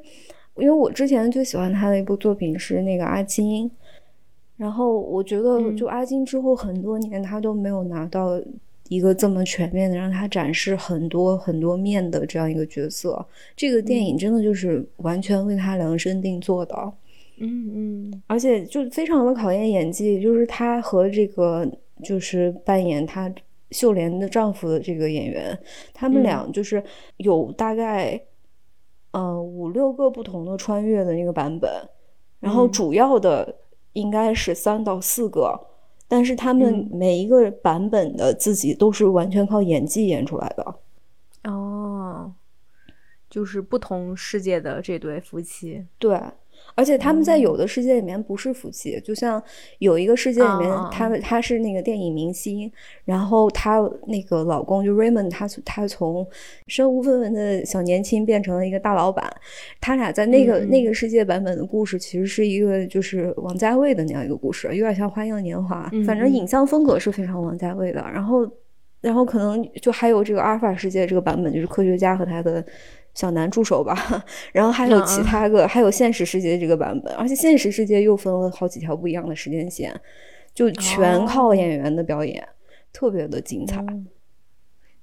[0.56, 3.70] 因为我之前最喜欢她的一部作品是那个阿金，
[4.56, 8.42] 然后我觉得就阿金之后很多年，她都没有拿到
[8.90, 13.26] 一个这么全面的让她展示很多很多面的这样一个角色。
[13.56, 16.76] 这个电影真的就是完全为她量身定做的。
[16.76, 16.94] 嗯
[17.40, 21.70] 嗯嗯，而且就非常的考验演技，就是她和这个
[22.04, 23.32] 就是扮演她
[23.72, 25.58] 秀莲的丈夫的这个演员，
[25.94, 26.84] 他们俩就是
[27.18, 28.20] 有大概
[29.12, 31.70] 呃五六个不同的穿越的那个版本，
[32.40, 33.56] 然后主要的
[33.94, 35.60] 应该是三到四个，
[36.08, 40.76] 但是他们每一个版本的自己都是完全靠演技演出来的。
[41.44, 42.34] 哦，
[43.30, 46.20] 就是不同世界的这对夫妻，对。
[46.76, 49.42] 而且他们在有的世界里面不是夫妻，就像
[49.80, 52.72] 有一个世界里面，他他是那个电影明星，
[53.06, 56.28] 然后他那个老公就 Raymond，他他从
[56.68, 59.28] 身无分文的小年轻变成了一个大老板，
[59.82, 68.02] 他俩在那个那个世界版本的故事其实是一个就是王家卫的那样一个故事，有点像《花样年华》，反正影像风格是非常王家卫的。
[68.14, 68.48] 然后，
[69.02, 72.66] 然后可能就还有这个阿尔法世界这个版本，就是科学家和他的。
[73.14, 73.98] 小男助手吧，
[74.54, 79.92] 然后还有其他个，还有现实世界这个版本，而且现实世界又分了好几条不一样的时间线，
[80.54, 82.48] 就全靠演员的表演，
[82.94, 83.84] 特别的精彩。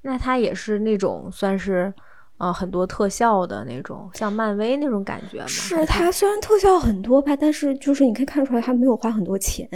[0.03, 1.93] 那它也是那种算是
[2.39, 5.47] 呃很多特效的那种，像漫威那种感觉吗？
[5.49, 9.69] 是它虽然特效很多吧，但是就是你可以看出来它没有花很多钱。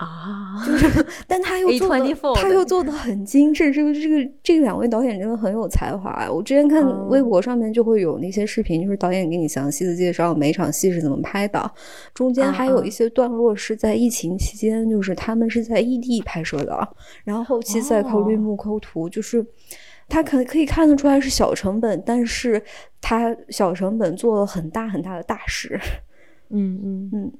[0.00, 3.70] 啊，就是，但他又做的，他又做的很精致。
[3.70, 6.26] 这个，这个，这两位导演真的很有才华。
[6.30, 11.70] 我之前看微博上面就会有那些视频，就是导演给你详细的介绍每场戏是怎么拍的，
[12.14, 16.88] 中间还有一些段落是在疫情期间，就是他们是在异地拍摄的，
[17.22, 19.44] 然后后期再靠绿幕抠图，就是
[20.08, 22.62] 他可可以看得出来是小成本，但是
[23.02, 25.78] 他小成本做了很大很大的大事。
[26.48, 27.32] 嗯嗯嗯。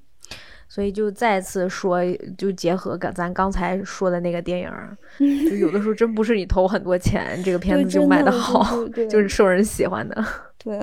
[0.70, 1.98] 所以就再次说，
[2.38, 4.70] 就结合刚咱刚才说的那个电影，
[5.18, 10.24] 就有的时候真不是你投很多钱，这个片子就卖的好，就是受人喜欢的。
[10.62, 10.78] 对，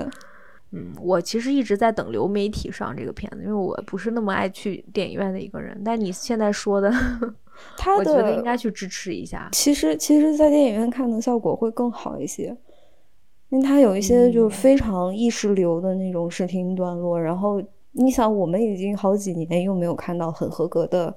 [0.72, 5.80] 嗯，我其实一直在等流媒体上这个片子，因为我不是那么爱去电影院的一个人。
[5.82, 6.92] 但你现在说的，
[7.96, 9.48] 我觉得应该去支持一下。
[9.52, 12.54] 其实，其实，在电影院看的效果会更好一些，
[13.48, 17.62] 因为它有一些就是非常意识流的那种视听段落，然后。
[17.98, 21.12] 你想，我们已经好几年又没有看到很合格的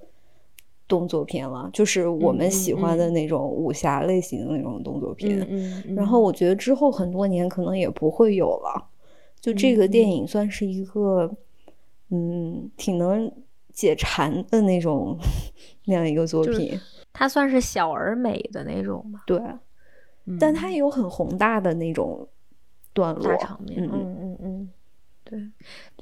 [0.88, 5.46] 动作片了，就是我们喜欢的那种武侠类型的那种动作片。
[5.48, 8.90] 嗯，然后我觉得之后很多年可能也不会有了。
[9.40, 11.32] 就这个电影算是一个，
[12.10, 13.32] 嗯，挺能
[13.72, 15.16] 解馋的那种
[15.86, 16.80] 那样一个作品。
[17.14, 19.22] 它算是小而美的那种吗？
[19.28, 19.40] 对，
[20.40, 22.28] 但它也有很宏大的那种
[22.92, 23.84] 段落场面。
[23.84, 24.70] 嗯嗯嗯。
[25.32, 25.40] 对，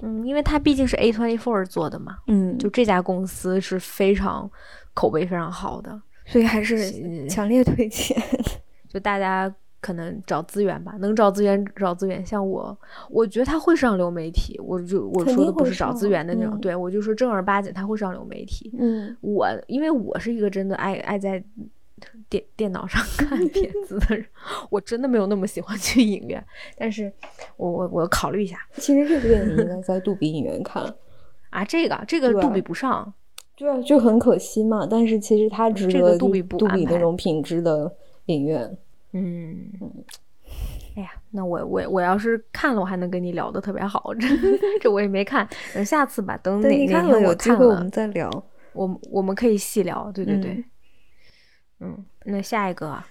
[0.02, 4.50] 嗯，因为它毕竟是 A twenty four 做的嘛，嗯，就这家公司是非常
[4.96, 8.20] 口碑非常好的，所以还是强烈推荐。
[8.89, 12.26] 就大家可能找资源吧，能找资源找资源。
[12.26, 12.76] 像我，
[13.12, 18.74] 我觉得他会上流媒体，我就我说的不是找资源的那种，对我就说正儿八经他会上流媒体。
[18.80, 21.44] 嗯，我因为我是一个真的爱爱在。
[22.29, 24.25] 电电脑上看片子的人，
[24.69, 26.43] 我真的没有那么喜欢去影院，
[26.77, 27.12] 但是
[27.57, 28.57] 我我我考虑一下。
[28.75, 30.83] 其实这个电影应该在杜比影院看
[31.49, 33.13] 啊，这个这个杜比不上，
[33.55, 34.88] 对啊，就很可惜嘛。
[34.89, 37.91] 但是其实它值得杜比杜比那种品质的
[38.25, 38.77] 影院。
[39.13, 39.71] 嗯，
[40.95, 44.13] 哎呀，那我我我要是看了，我还能跟你聊的特别好。
[44.13, 44.27] 这
[44.79, 48.29] 这我也没看，等下次吧，等哪哪天有机会我们再聊。
[48.73, 50.51] 我我们可以细聊，对对对。
[50.51, 50.63] 嗯，
[52.26, 53.02] 那下一个，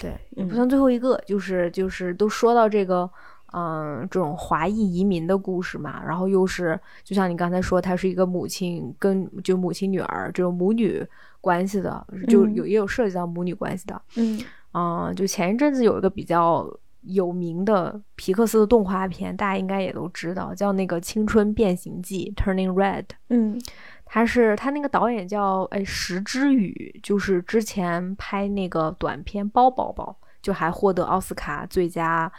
[0.00, 3.10] 对，也不算最后一个，就是就是都说到这个，
[3.52, 11.04] 嗯，这种华裔移民的故事嘛，然后又是就像你刚才说，他是一个母亲跟就母亲女儿这种母女
[11.40, 14.00] 关系的，就有也有涉及到母女关系的。
[14.16, 14.40] 嗯，
[14.72, 16.66] 啊，就前一阵子有一个比较
[17.02, 23.04] 有名的皮克斯的动画片，大家应该也都知道，叫那个《青春变形记》（Turning Red）。
[23.28, 23.60] 嗯。
[24.04, 32.30] 他是他那个导演叫哎石之宇，就是之前拍那个短片《包宝宝》，就还获得奥斯卡最佳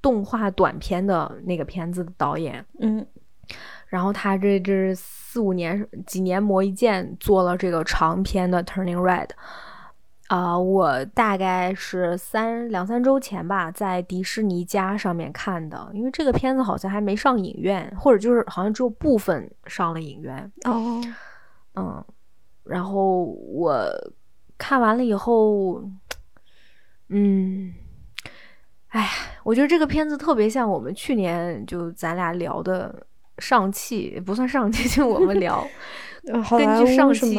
[0.00, 2.64] 动画短片的那个片子的导演。
[2.80, 3.04] 嗯，
[3.88, 9.26] 然后他这这四五年几年磨一剑做了这个长篇的《Turning Red》。
[10.28, 20.50] 啊，我大概是三两三周前吧，在迪士尼家上面看的，因为这个片子好像还没上影院，或者就是好像只有部分上了影院。
[20.64, 21.00] 哦，
[21.76, 22.04] 嗯，
[22.64, 23.88] 然后我
[24.58, 25.80] 看完了以后，
[27.08, 27.72] 嗯，
[28.88, 29.08] 哎呀，
[29.44, 33.06] 我觉得这个片子特别像我们去年就咱俩聊的
[33.38, 35.64] 上汽，不算上汽，就我们聊。
[36.26, 37.38] 根据上期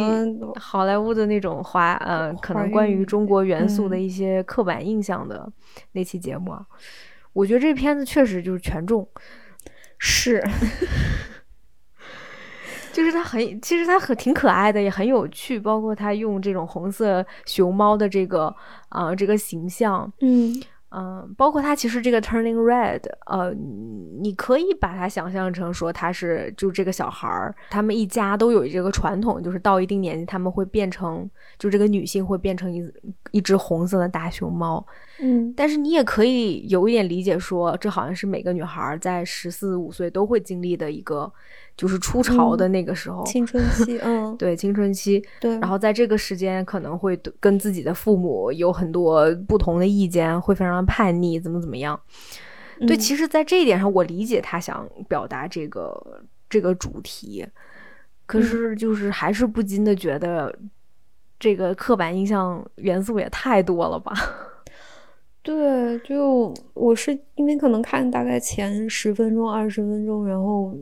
[0.55, 5.51] 好莱坞的那种华呃，可能关于中国元素的一些刻板印象的
[5.91, 6.65] 那期节目啊，
[7.33, 9.07] 我觉得这片子确实就是权重，
[9.97, 10.41] 是
[12.93, 18.55] 就是它很，其实它很挺可爱的，也很有趣，包括它用这种红色熊猫的这个
[18.89, 20.61] 啊这个形象，嗯。
[20.89, 23.53] 嗯，包括他其实这个 turning red，呃，
[24.21, 32.81] 你可以把它想象成说他是就这个小孩儿，他们一家都有这个传统，就是到一定年纪他们会变成，就这个女性会变成一
[33.31, 34.85] 一只红色的大熊猫。
[35.19, 41.31] 嗯，但是你也可以有一点理解说，这好像是每个女孩在十四五岁都会经历的一个。
[41.77, 45.51] 就是初潮的那个时候，青春期，嗯，对，青春期，对。
[45.59, 51.99] 然后在这个时间，可能会跟自己的父母有很多不同的意见，会非常叛逆，怎么怎么样。
[52.87, 57.45] 对，其实，在这一点上，我理解他想表达这个这个主题，
[58.25, 60.51] 可是就是还是不禁的觉得，
[61.39, 64.13] 这个刻板印象元素也太多了吧？
[65.43, 70.75] 对，就我是因为可能看大概前十分钟、二十分钟，然后。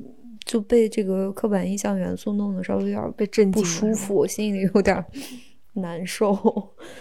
[0.46, 5.04] 就被这个刻板印象元素弄得稍微有点被震惊，不舒服，我心里有点
[5.74, 6.38] 难受。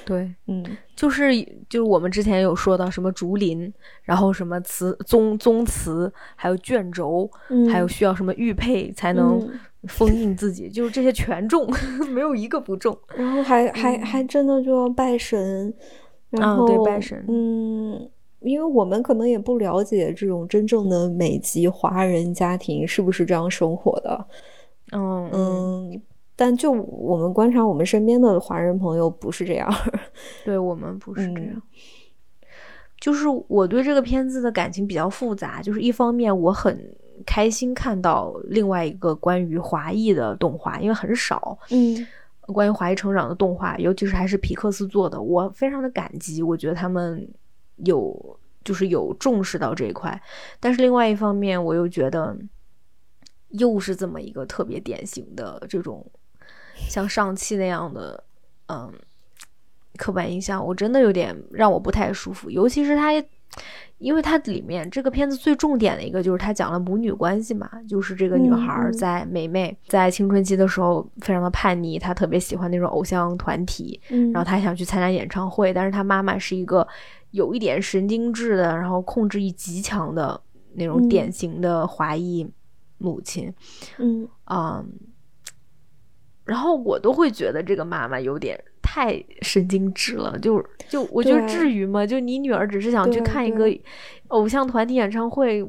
[0.04, 0.64] 对，嗯，
[0.96, 1.30] 就是
[1.68, 7.30] 就是我们之前有说到什么竹林，然后什么词宗宗祠，还有卷轴，
[7.70, 9.38] 还有需要什么玉佩才能
[9.88, 11.70] 封印自己，就是这些全中，
[12.10, 12.98] 没有一个不中。
[13.14, 15.72] 然后还还还真的就要拜神，
[16.30, 18.10] 然后对拜神，嗯。
[18.44, 24.26] 因为我们可能也不了解这种真正的美籍华人家庭是不是这样生活的，
[24.92, 26.02] 嗯嗯，
[26.36, 29.72] 但就我们观察我们身边的华人朋友不是这样，
[30.44, 31.62] 对我们不是这样。
[33.00, 42.06] 就是我对这个片子的感情比较复杂，就是一方面我很开心看到另外一个关于华裔的动画，因为很少，嗯，
[42.42, 47.26] 关于华裔成长的动画，尤其是还是皮克斯做的，我非常的感激，我觉得他们。
[47.76, 50.18] 有就是有重视到这一块，
[50.58, 52.36] 但是另外一方面，我又觉得
[53.48, 56.04] 又是这么一个特别典型的这种
[56.88, 58.24] 像上汽那样的
[58.68, 58.90] 嗯
[59.96, 62.50] 刻板印象，我真的有点让我不太舒服。
[62.50, 63.12] 尤其是他，
[63.98, 74.00] 因为它里面这个片子最重点的一个就是它讲了母女关系嘛，就是这个女孩在美妹在青春期的时候非常的叛逆，她特别喜欢那种偶像团体，
[74.32, 76.88] 然后她想去参加演唱会，但是她妈妈是一个。
[77.34, 80.40] 有一点神经质的，然后控制欲极强的
[80.74, 82.48] 那种典型的华裔
[82.98, 83.52] 母亲，
[83.98, 84.84] 嗯啊，
[86.44, 92.06] 然后我都会觉得这个妈妈有点太神经质了，就就我觉得至于吗？
[92.06, 93.66] 就你女儿只是想去看一个
[94.28, 95.60] 偶像团体演唱会，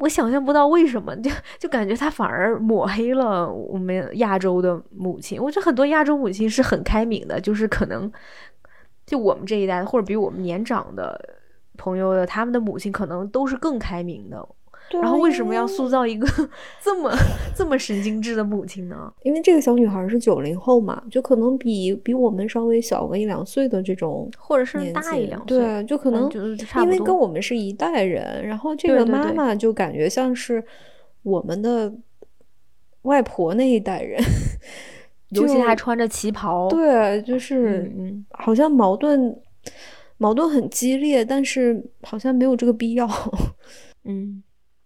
[0.00, 5.42] 我想象不到为什么，就就感觉她反而抹黑了我们亚洲的母亲。
[5.42, 8.12] 我觉得很多亚洲母亲是很开明的，就是可能。
[9.12, 11.20] 就我们这一代，或者比我们年长的
[11.76, 14.48] 朋友的，他们的母亲可能都是更开明的。
[14.90, 16.26] 然后为什么要塑造一个
[16.82, 17.12] 这么
[17.54, 19.12] 这么神经质的母亲呢？
[19.22, 26.30] 因为这个小女孩是九零后嘛，就可能比比我们稍微小个一两岁的这种，或者是大一两岁，对，就可能
[26.80, 28.42] 因为跟我们是一代人。
[28.46, 30.64] 然后这个妈妈就感觉像是
[31.22, 31.92] 我们的
[33.02, 34.18] 外婆那一代人。
[35.32, 37.92] 尤其还穿着旗袍，对，就是
[38.30, 39.34] 好像矛盾
[40.18, 43.08] 矛盾很激烈，但是好像没有这个必要。
[44.04, 44.42] 嗯，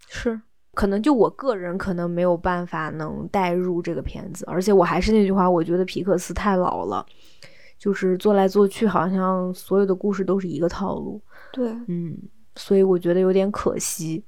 [0.08, 0.40] 是，
[0.72, 7.04] 可能就我个人可能没有办法能带入这个片子，而且我还是那句话，我觉得皮克斯太老了，
[7.78, 11.20] 就是做来做去，好像所有的故事都是一个套路。
[11.52, 12.16] 对，嗯，
[12.54, 14.24] 所以我觉得有点可惜。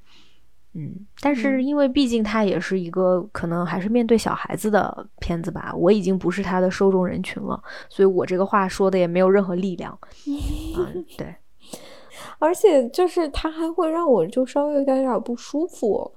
[0.75, 9.99] 嗯，但是因为毕竟它也是一个可能还是面对小孩子的片子吧，我已经不是它的受众人群了，所以我这个话说的也没有任何力量。
[10.77, 11.35] 嗯，对。
[12.41, 16.11] 而且就是它还会让我就稍微有点点不舒服，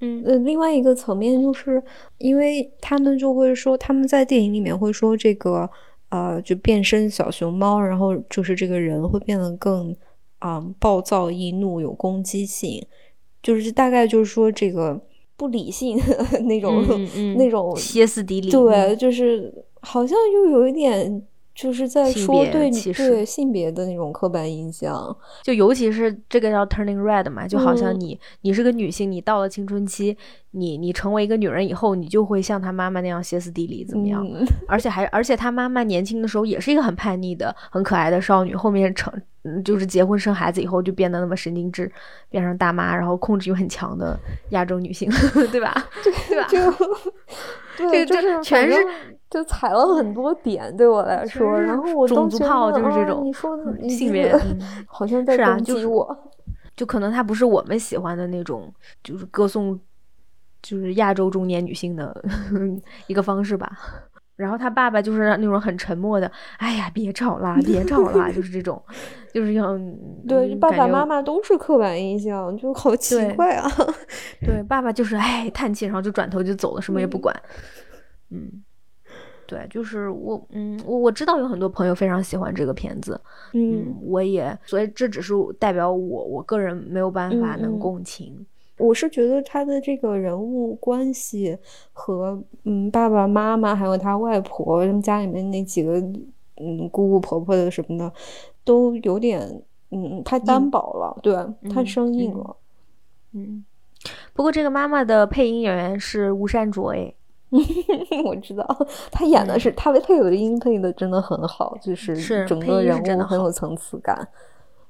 [0.00, 1.82] 嗯呃，另外一个层面就是
[2.18, 5.68] 因为他们就会说他们在电影里面会说这个
[6.10, 9.96] 呃就变身小熊猫，然后就是这个人会变得更
[10.38, 12.84] 啊暴躁易怒有攻击性，
[13.46, 15.00] 就是大概就是说这个
[15.36, 15.96] 不理性
[16.46, 16.82] 那种
[17.38, 21.22] 那种歇斯底里，对，就是好像又有一点。
[21.56, 30.14] 就是在说对对性别的那种刻板印象，就尤其是这个叫 turning red 嘛，就好像你你是个女性，你到了青春期，
[30.50, 34.22] 你你成为一个女人以后，你就会像她妈妈那样歇斯底里，怎么样？
[34.68, 39.10] 而且还而且她妈妈年轻的时候也是一个很叛逆的、很可爱的少女，后面成
[39.64, 41.90] 就是结婚生孩子以后就变得那么神经质，
[42.28, 44.18] 变成大妈，然后控制欲很强的
[44.50, 45.10] 亚洲女性，
[45.52, 45.74] 对吧？
[46.02, 46.48] 对吧？
[47.76, 48.86] 对，就是全是。
[49.28, 54.32] 就踩了很多点，对我来说，然后我种族炮就是这种，你说性别
[54.86, 56.16] 好像在攻击我，
[56.76, 58.72] 就可能他不是我们喜欢的那种，
[59.02, 59.78] 就是歌颂，
[60.62, 62.24] 就是亚洲中年女性的
[63.08, 63.76] 一个方式吧。
[64.36, 68.80] 然后他爸爸就是那种很沉默的，哎呀，别吵啦，别吵啦，就是这种，
[69.32, 69.76] 就是要
[70.28, 73.68] 对爸爸妈妈都是刻板印象，就好奇怪啊。
[74.44, 77.34] 对，爸爸就是哎叹气，然后就转头就走了，什么也不管，
[78.30, 78.62] 嗯。
[79.48, 83.20] 对，就是我，嗯，我我知道有很多朋友非常喜欢这个片子，
[83.52, 88.44] 嗯，我也，所以这只是代表我，我个人没有办法能共情。
[88.78, 91.56] 我是觉得他的这个人物关系
[91.92, 95.98] 和，嗯，爸爸妈妈还有他外婆，他们家里面那几个，
[96.56, 98.12] 嗯，姑姑婆婆的什么的，
[98.64, 101.34] 都有点，嗯，太单薄了，对，
[101.70, 102.56] 太生硬了。
[103.32, 103.64] 嗯，
[104.32, 107.12] 不过这个妈妈的配音演员是吴珊卓，哎。
[108.24, 108.66] 我知道
[109.12, 114.28] 他演的是他配有的音配的真的很好，就是整个人物很有层次感。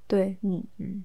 [0.07, 1.05] 对，嗯嗯，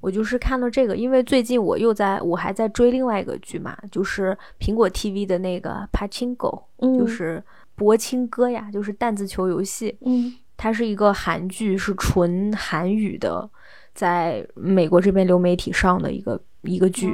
[0.00, 6.62] 我就是看到这个，因为最近我又在我还在追另外一个剧嘛，就是苹果 TV 的那个《Pachinko》，
[6.98, 7.42] 就是
[7.74, 9.96] 博青哥呀，就是弹子球游戏。
[10.02, 13.48] 嗯，它是一个韩剧，是纯韩语的，
[13.94, 17.12] 在美国这边流媒体上的一个一个剧。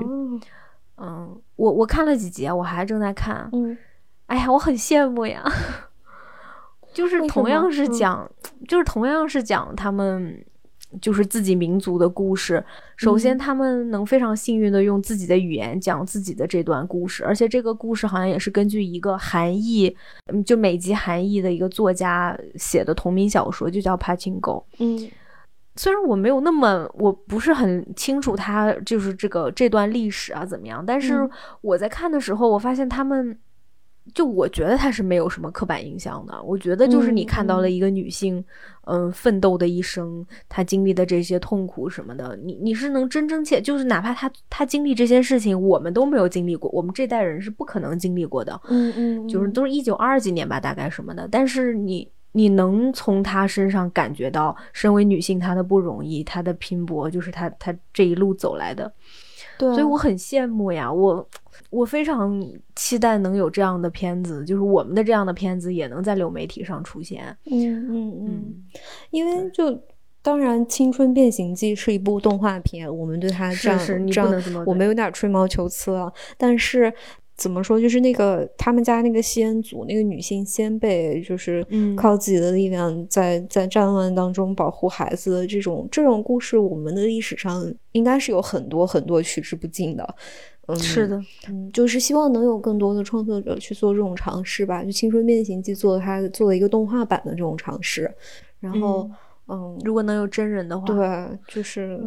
[0.97, 3.49] 嗯，我我看了几集，我还正在看。
[3.53, 3.77] 嗯，
[4.27, 5.43] 哎呀，我很羡慕呀。
[6.95, 8.31] 就是同样是讲，
[8.69, 10.45] 就是同样是讲他们
[11.01, 12.65] 就是自己民族的故事。
[12.97, 19.95] 首先，他们能非常幸运的用自己的语言讲自己的这段故事，而且这个故事好像也是根据一个韩裔，
[20.27, 24.41] 嗯，就美籍韩裔的一个作家写的同名小说，就叫《Pachinko》。
[24.79, 25.11] 嗯。
[25.77, 31.29] 虽然我没有那么，我不是很清楚他就是这个这段历史啊怎么样，但是
[31.63, 33.37] 我在看的时候，我发现他们，
[34.13, 36.43] 就我觉得他是没有什么刻板印象的。
[36.43, 38.45] 我觉得就是你看到了一个女性，
[38.87, 48.61] 嗯，奋斗的一生，她经历的这些痛苦什么的，你你是能真真切，就是哪怕她她经历这些事情，我们都没有经历过，我们这代人是不可能经历过的。
[48.69, 52.09] 嗯嗯，就是都是一九二几年吧，大概什么的，但是你。
[52.37, 58.93] 你能从她身上感觉到，身为女性她的不容易，她的拼搏，就是她她这一路走来的。
[59.59, 61.29] 对，所以我很羡慕呀，我
[61.71, 62.43] 我非常
[62.75, 67.25] 期待能有这样的片子，就是我们的这样的片子也能在流媒体上出现。
[67.51, 68.65] 嗯嗯嗯，
[69.11, 69.81] 因为就
[70.23, 73.79] 当然，《青春变形记》是一部动画片，我们对它这样
[74.09, 76.93] 这样，我们有点吹毛求疵了，但是。
[77.37, 77.81] 怎么说？
[77.81, 81.67] 就是那个他们家那个先祖，那个女性先辈，就是
[81.97, 90.15] 靠自己的力量在在战乱当中保护孩子的这种这种故事，我们的历史上应该是有很多很多取之不尽的。
[90.67, 94.83] 嗯，是的，嗯，就是希望能有更多的创作者去做这种尝试吧。
[94.83, 98.11] 就《青春变形记》做它做了一个动画版的这种尝试，
[98.61, 99.11] 然后，
[99.49, 102.01] 嗯，如果能有真人的话，对，就是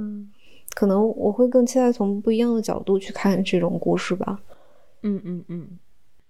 [0.74, 4.40] 可能我会更期待从不一样的角度去看这种故事吧。
[5.04, 5.68] 嗯嗯嗯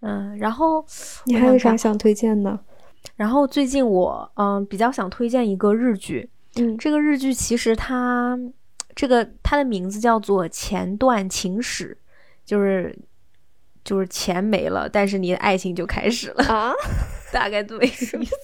[0.01, 0.85] 嗯，然后
[1.25, 2.59] 你还有啥想推荐的？
[3.15, 8.37] 然后最近我嗯比较想推荐一个日剧，嗯，这个日剧其实它
[8.95, 11.97] 这个它的名字叫做《前段情史》，
[12.45, 12.95] 就是
[13.83, 16.73] 就是钱没了，但是你的爱情就开始了啊，
[17.31, 18.35] 大概这么一个意思。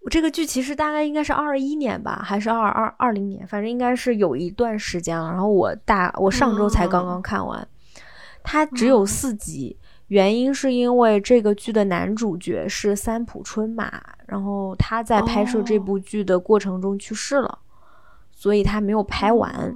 [0.00, 5.30] 我这个剧其实大概应该是二一年吧，还是二二二零年，反正应该是有一段时间了。
[5.30, 7.66] 然后我大我上周才刚刚看完，
[8.50, 9.76] 它只有四集，
[10.06, 17.58] 原因是因为这个剧的男主角是三浦春马，然后他在拍摄这部剧的过程中去世了，
[18.32, 19.74] 所以他没有拍完。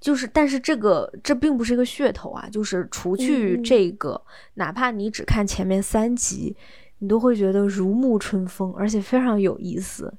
[0.00, 4.18] 就是，但是这个这并不是一个噱头啊，就是除去这个，
[4.54, 6.56] 哪怕你只看前面三集。
[7.00, 10.10] 你都会觉得如沐春风，而且非常有意思。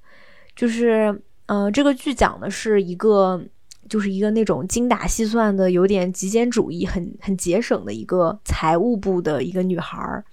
[0.55, 3.43] 就是，呃，这个剧讲的是一个，
[3.87, 10.23] 就是一个那种精打细算的、有点极简主义、很很节省的一个财务部的一个女孩儿，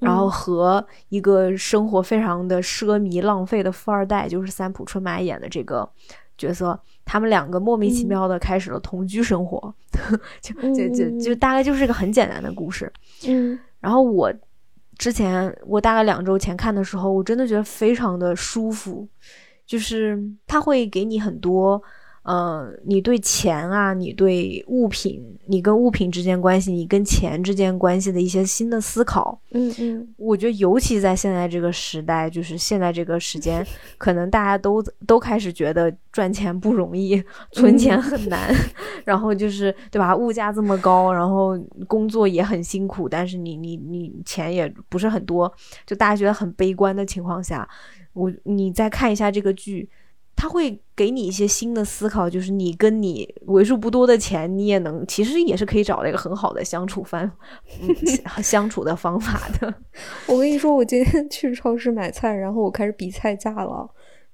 [0.00, 5.88] 然后和一个生活非常的奢靡浪费的富二代，就是三浦春马演的这个
[6.36, 9.74] 角色，他们两个莫名其妙的开始了同居生活，
[10.40, 12.92] 就就就就大概就是一个很简单的故事。
[13.26, 14.32] 嗯，然后我。
[14.98, 19.08] 之前我大概两周前看的时候，我真的觉得非常的舒服，
[19.66, 21.82] 就是他会给你很多。
[22.22, 33.66] 呃，你对钱啊，你对物品，你跟物品之间关系，你跟钱之间关系的一些新的思考，嗯嗯，我觉得尤其在现在这个时代，就是现在这个时间，
[33.98, 37.20] 可能大家都都开始觉得赚钱不容易，
[37.50, 38.54] 存钱很难，
[39.04, 40.14] 然后就是对吧？
[40.14, 41.58] 物价这么高，然后
[41.88, 45.52] 工作也很辛苦，但是你你你钱也不是很多，
[45.84, 47.68] 就大家觉得很悲观的情况下，
[48.12, 49.90] 我你再看一下这个剧。
[50.42, 57.30] 他会给你一些新的思考，就是你跟你为数不多的钱，你也能其实也是可以找到一个很好的相处方，
[58.42, 59.72] 相处的方法的。
[60.26, 63.88] 我跟你说，我今天去超市买菜，然后我开始比菜价了，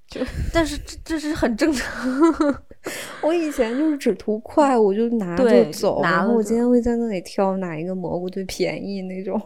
[0.09, 2.65] 就 但是这这是很正常。
[3.21, 9.39] 我以前就是只图快，我就拿就走，然后我今天会在那里挑哪一个蘑菇最便宜那种。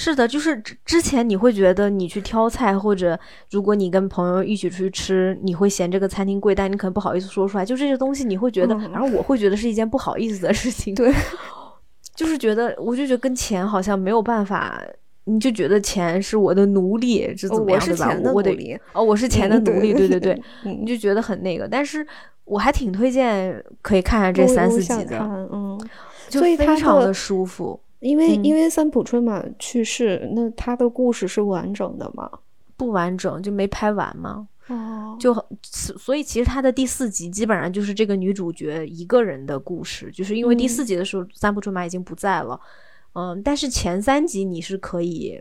[0.00, 3.18] 是的，就是之之前你会觉得你去挑菜，或者
[3.50, 7.64] 如果你跟朋友一起出去吃，你会嫌这个餐厅贵，但你可能不好意思说出来。
[7.64, 10.94] 就这些东西，你会觉得，然后我会觉得是一件不好意思的事情。
[10.94, 11.12] 对，
[12.14, 14.80] 就是觉得，我就觉得跟钱好像没有办法，
[15.24, 18.16] 你就觉得钱是我的奴隶，是怎么样对吧？
[18.32, 21.66] 我得哦，我是钱的奴隶，对对对，你就觉得很那个。
[21.66, 22.06] 但是
[22.44, 25.18] 我还挺推荐可以看下这三四集的，
[25.52, 25.76] 嗯，
[26.28, 27.80] 就非常的舒服。
[28.00, 32.30] 因为因为三浦春马去世，那他的故事是完整的吗？
[32.76, 34.48] 不完整，就没拍完吗？
[34.68, 42.60] 哦，就所以其实他的第四集基本上就是这个女主角一个人的故事，就是因为第四集的时候三浦春马已经不在了，
[43.14, 45.40] 嗯，但是前三集你是可以。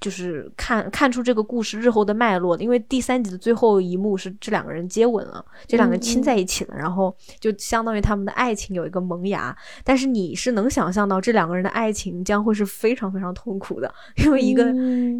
[0.00, 9.56] 就是看看出这个故事日后的脉络，因为第三集的最后一幕是这两个人接吻了，这两个人亲在一起了，然后就相当于他们的爱情有一个萌芽。
[9.84, 14.72] 但是你是能想象到这两个人的爱情将会是非常非常痛苦的，因为一个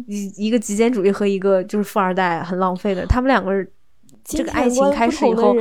[0.07, 3.69] 一一个极简主义和一个就是富二代很浪费的，他们两个人
[4.23, 5.53] 这个爱情开始以后，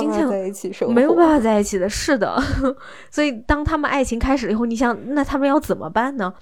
[0.00, 2.42] 金钱在一起没有办法在一起的，是的。
[3.10, 6.32] 所以当他们爱情开始以后，你想那他们要怎么办呢？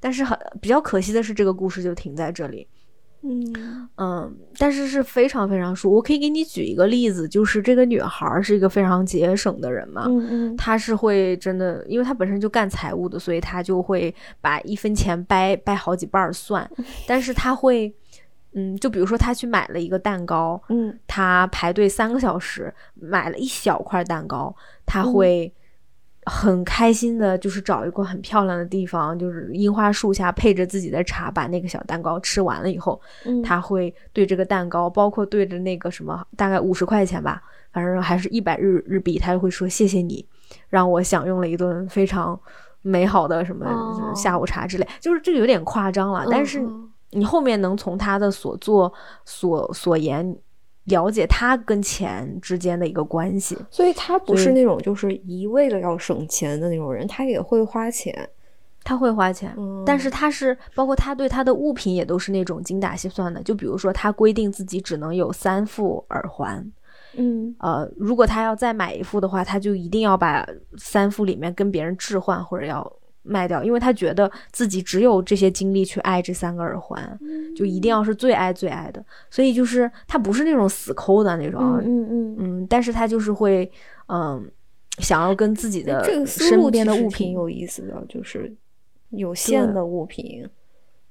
[0.00, 2.66] 但是很比较可惜的是，这个故事就停在这里。
[3.22, 10.04] 嗯嗯，但是是非常非常舒我可以给你举一个例子，就是这个女孩是一个非常节省的人嘛。
[10.06, 16.70] 嗯嗯，她是会真的，因为她本身就干财务的，所以她就会把一分钱掰掰好几瓣算。
[17.08, 17.92] 但是她会，
[18.52, 25.52] 嗯，就比如说她去买了一个蛋糕，嗯，她排队三个小时买了一小块蛋糕，她会。
[26.28, 33.00] 很开心的，就是找一个很漂亮的地方，就是樱花树下配着自己的茶，把那个小蛋糕吃完了以后，
[33.44, 37.40] 他会对这个蛋糕，包括对着那个什么，大概五十块钱吧，
[37.72, 40.26] 反正还是一百日日币，他就会说谢谢你，
[40.68, 42.38] 让我享用了一顿非常
[42.82, 46.60] 美好的什么下午茶之类，就是这个有点夸张了，但是
[47.12, 48.92] 你后面能从他的所作
[49.24, 50.36] 所所言。
[50.86, 58.28] 了解他跟钱之间的一个关系，所以他不是那种就是一味的要省钱的那种人，他也会花钱，
[58.82, 66.72] 他会花钱，但是他是包括他对他的物品也都是那种精打细算的，就比如说他规定自己只能有三副耳环，
[67.16, 72.92] 嗯，呃，如果他要再买一副的话，他就一定要把三副里面跟别人置换或者要。
[73.26, 77.18] 卖掉，因为他觉得自己只有这些精力去爱这三个耳环，
[77.56, 79.04] 就一定要是最爱最爱的。
[79.30, 83.70] 所以就是他不是那种死抠的那种，嗯嗯嗯，但是他就是会，
[84.08, 84.48] 嗯，
[84.98, 88.54] 想要跟自己的身边的物品有意思的，就是
[89.10, 90.48] 有限的物品。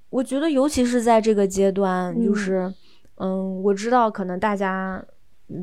[0.10, 2.74] 我觉得尤其是在这个阶段，就是，
[3.18, 5.06] 嗯，我知道可能大家。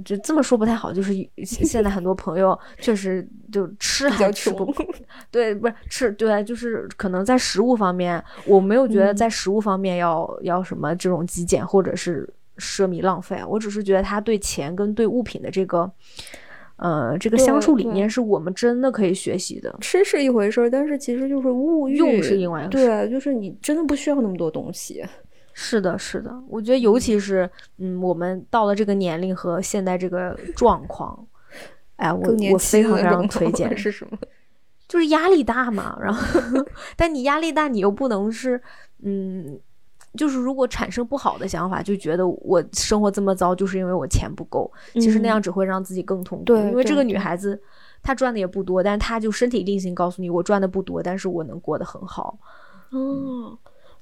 [0.05, 1.13] 就这么说不太好，就是
[1.45, 4.73] 现在很多朋友确实就吃还吃不，
[5.31, 12.29] 对，不是吃，对，就是可能在食物方面，我没有觉得在食物方面要要什么这种极简或者是
[12.59, 15.91] 奢靡浪费，我只是觉得他对钱跟对物品的这个。
[16.77, 19.73] 呃，这个相处理念是我们真的可以学习的。
[19.81, 22.87] 吃是一回事儿，但是其实就是物欲用是另外一回事。
[22.89, 25.05] 对，就是你真的不需要那么多东西。
[25.53, 27.49] 是的，是的，我觉得尤其是
[27.79, 31.27] 嗯，我们到了这个年龄和现在这个状况，
[31.97, 32.21] 哎，我
[32.53, 34.19] 我非常非常推荐是什么？
[34.89, 35.97] 就是压力大嘛。
[36.01, 36.41] 然后，
[36.97, 38.61] 但你压力大，你又不能是
[39.03, 39.61] 嗯。
[40.15, 44.71] 就是如果产生不好的想法，就觉得我生活这么糟，就是因为我钱不够。
[44.93, 46.45] 其实那样只会让自己更痛苦。
[46.45, 47.59] 对，因为这个女孩子
[48.03, 52.39] 她赚的也不多，但是她就身体力行告诉你，我赚的不多，但是我能过得很好。
[52.91, 53.59] 哦。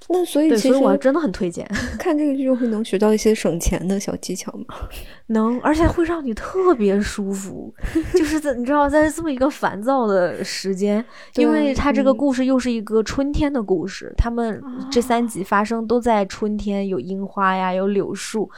[0.09, 1.65] 那所以，其实我真的很推荐
[1.99, 4.75] 看这个剧，会能学到一些省钱的小技巧吗？
[5.29, 7.73] 能，而且会让你特别舒服。
[8.15, 11.05] 就是在你知道，在这么一个烦躁的时间，
[11.37, 18.51] 因为它这个故事又是一个春天的故事，他们这三集发生都在春天，有樱花呀，有柳树，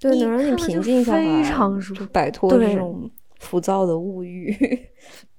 [0.00, 3.08] 对，能让你平静下来，非常舒服，摆脱这种
[3.38, 4.56] 浮躁的物欲。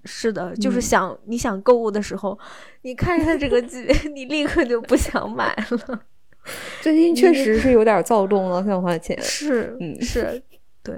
[0.06, 2.38] 是的，就是想你想购物的时候，
[2.84, 6.04] 你看一下这个剧， 你立刻就不想买了。
[6.82, 9.20] 最近确实是有点躁动了，想花钱。
[9.20, 10.42] 是，嗯，是，
[10.84, 10.96] 对，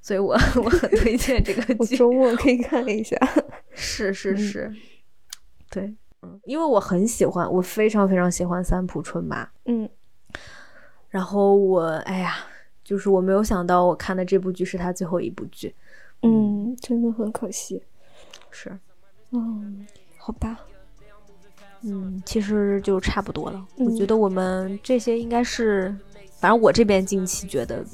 [0.00, 3.16] 所以我 我很推荐这个剧，周末可以看一下。
[3.74, 4.72] 是是是，
[5.68, 5.92] 对，
[6.22, 9.88] 嗯，因为我很喜欢，我非常非常喜欢三浦春马，嗯，
[11.08, 12.36] 然后我，哎呀，
[12.84, 15.74] 就是我没有想到，我看的这部剧是他最后一部剧，
[16.22, 17.82] 嗯，真的很可惜。
[18.52, 18.78] 是，
[19.32, 19.84] 嗯，
[20.18, 20.60] 好吧，
[21.82, 23.66] 嗯，其实就差不多了。
[23.78, 25.92] 我觉得我们这些应该是，
[26.38, 27.84] 反正我这边近期觉得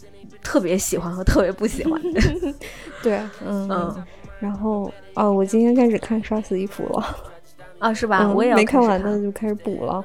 [0.43, 1.99] 特别喜欢和特别不喜欢。
[3.03, 4.05] 对，嗯 嗯。
[4.41, 7.17] 然后，哦，我今天开始看《杀死伊芙》了。
[7.79, 8.33] 啊，是吧？
[8.33, 10.05] 我也没看完的就开始补了。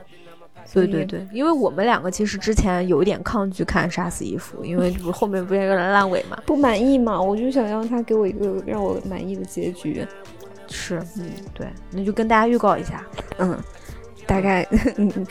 [0.74, 6.42] 对对对，因为我们两个其实之前有一点抗拒看《杀死伊芙》，因为不是后面不是有点烂尾嘛？
[6.48, 7.22] 不满意嘛？
[7.22, 10.04] 我就想让他给我一个让我满意的结局。
[10.68, 13.06] 是，嗯，对，那就跟大家预告一下，
[13.38, 13.58] 嗯，
[14.26, 14.68] 大概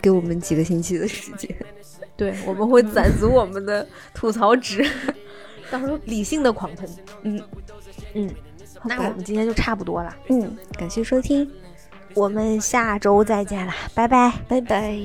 [0.01, 1.55] 给我们几个星期的时间，
[2.15, 4.85] 对，我们会攒足我们的吐槽值，
[5.71, 6.89] 到时候理性的狂喷，
[7.23, 7.41] 嗯
[8.13, 8.29] 嗯，
[8.83, 11.49] 那我们今天就差不多了，嗯，感谢收听。
[12.15, 14.97] 我们下周再见啦，拜拜，拜拜。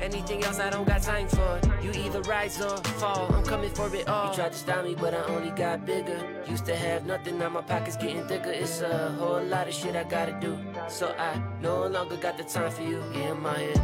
[0.00, 1.60] Anything else I don't got time for.
[1.82, 3.28] You either rise or fall.
[3.34, 4.28] I'm coming for it all.
[4.28, 6.16] You tried to stop me, but I only got bigger.
[6.48, 8.50] Used to have nothing, now my pockets getting thicker.
[8.50, 10.56] It's a whole lot of shit I gotta do.
[10.88, 13.02] So I no longer got the time for you.
[13.12, 13.80] Yeah, in my head.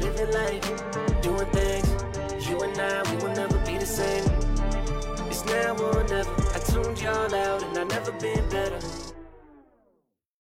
[0.00, 2.48] Living life, doing things.
[2.48, 4.24] You and I, we will never be the same.
[5.28, 6.30] It's now or never.
[6.54, 8.78] I tuned y'all out and I never been better.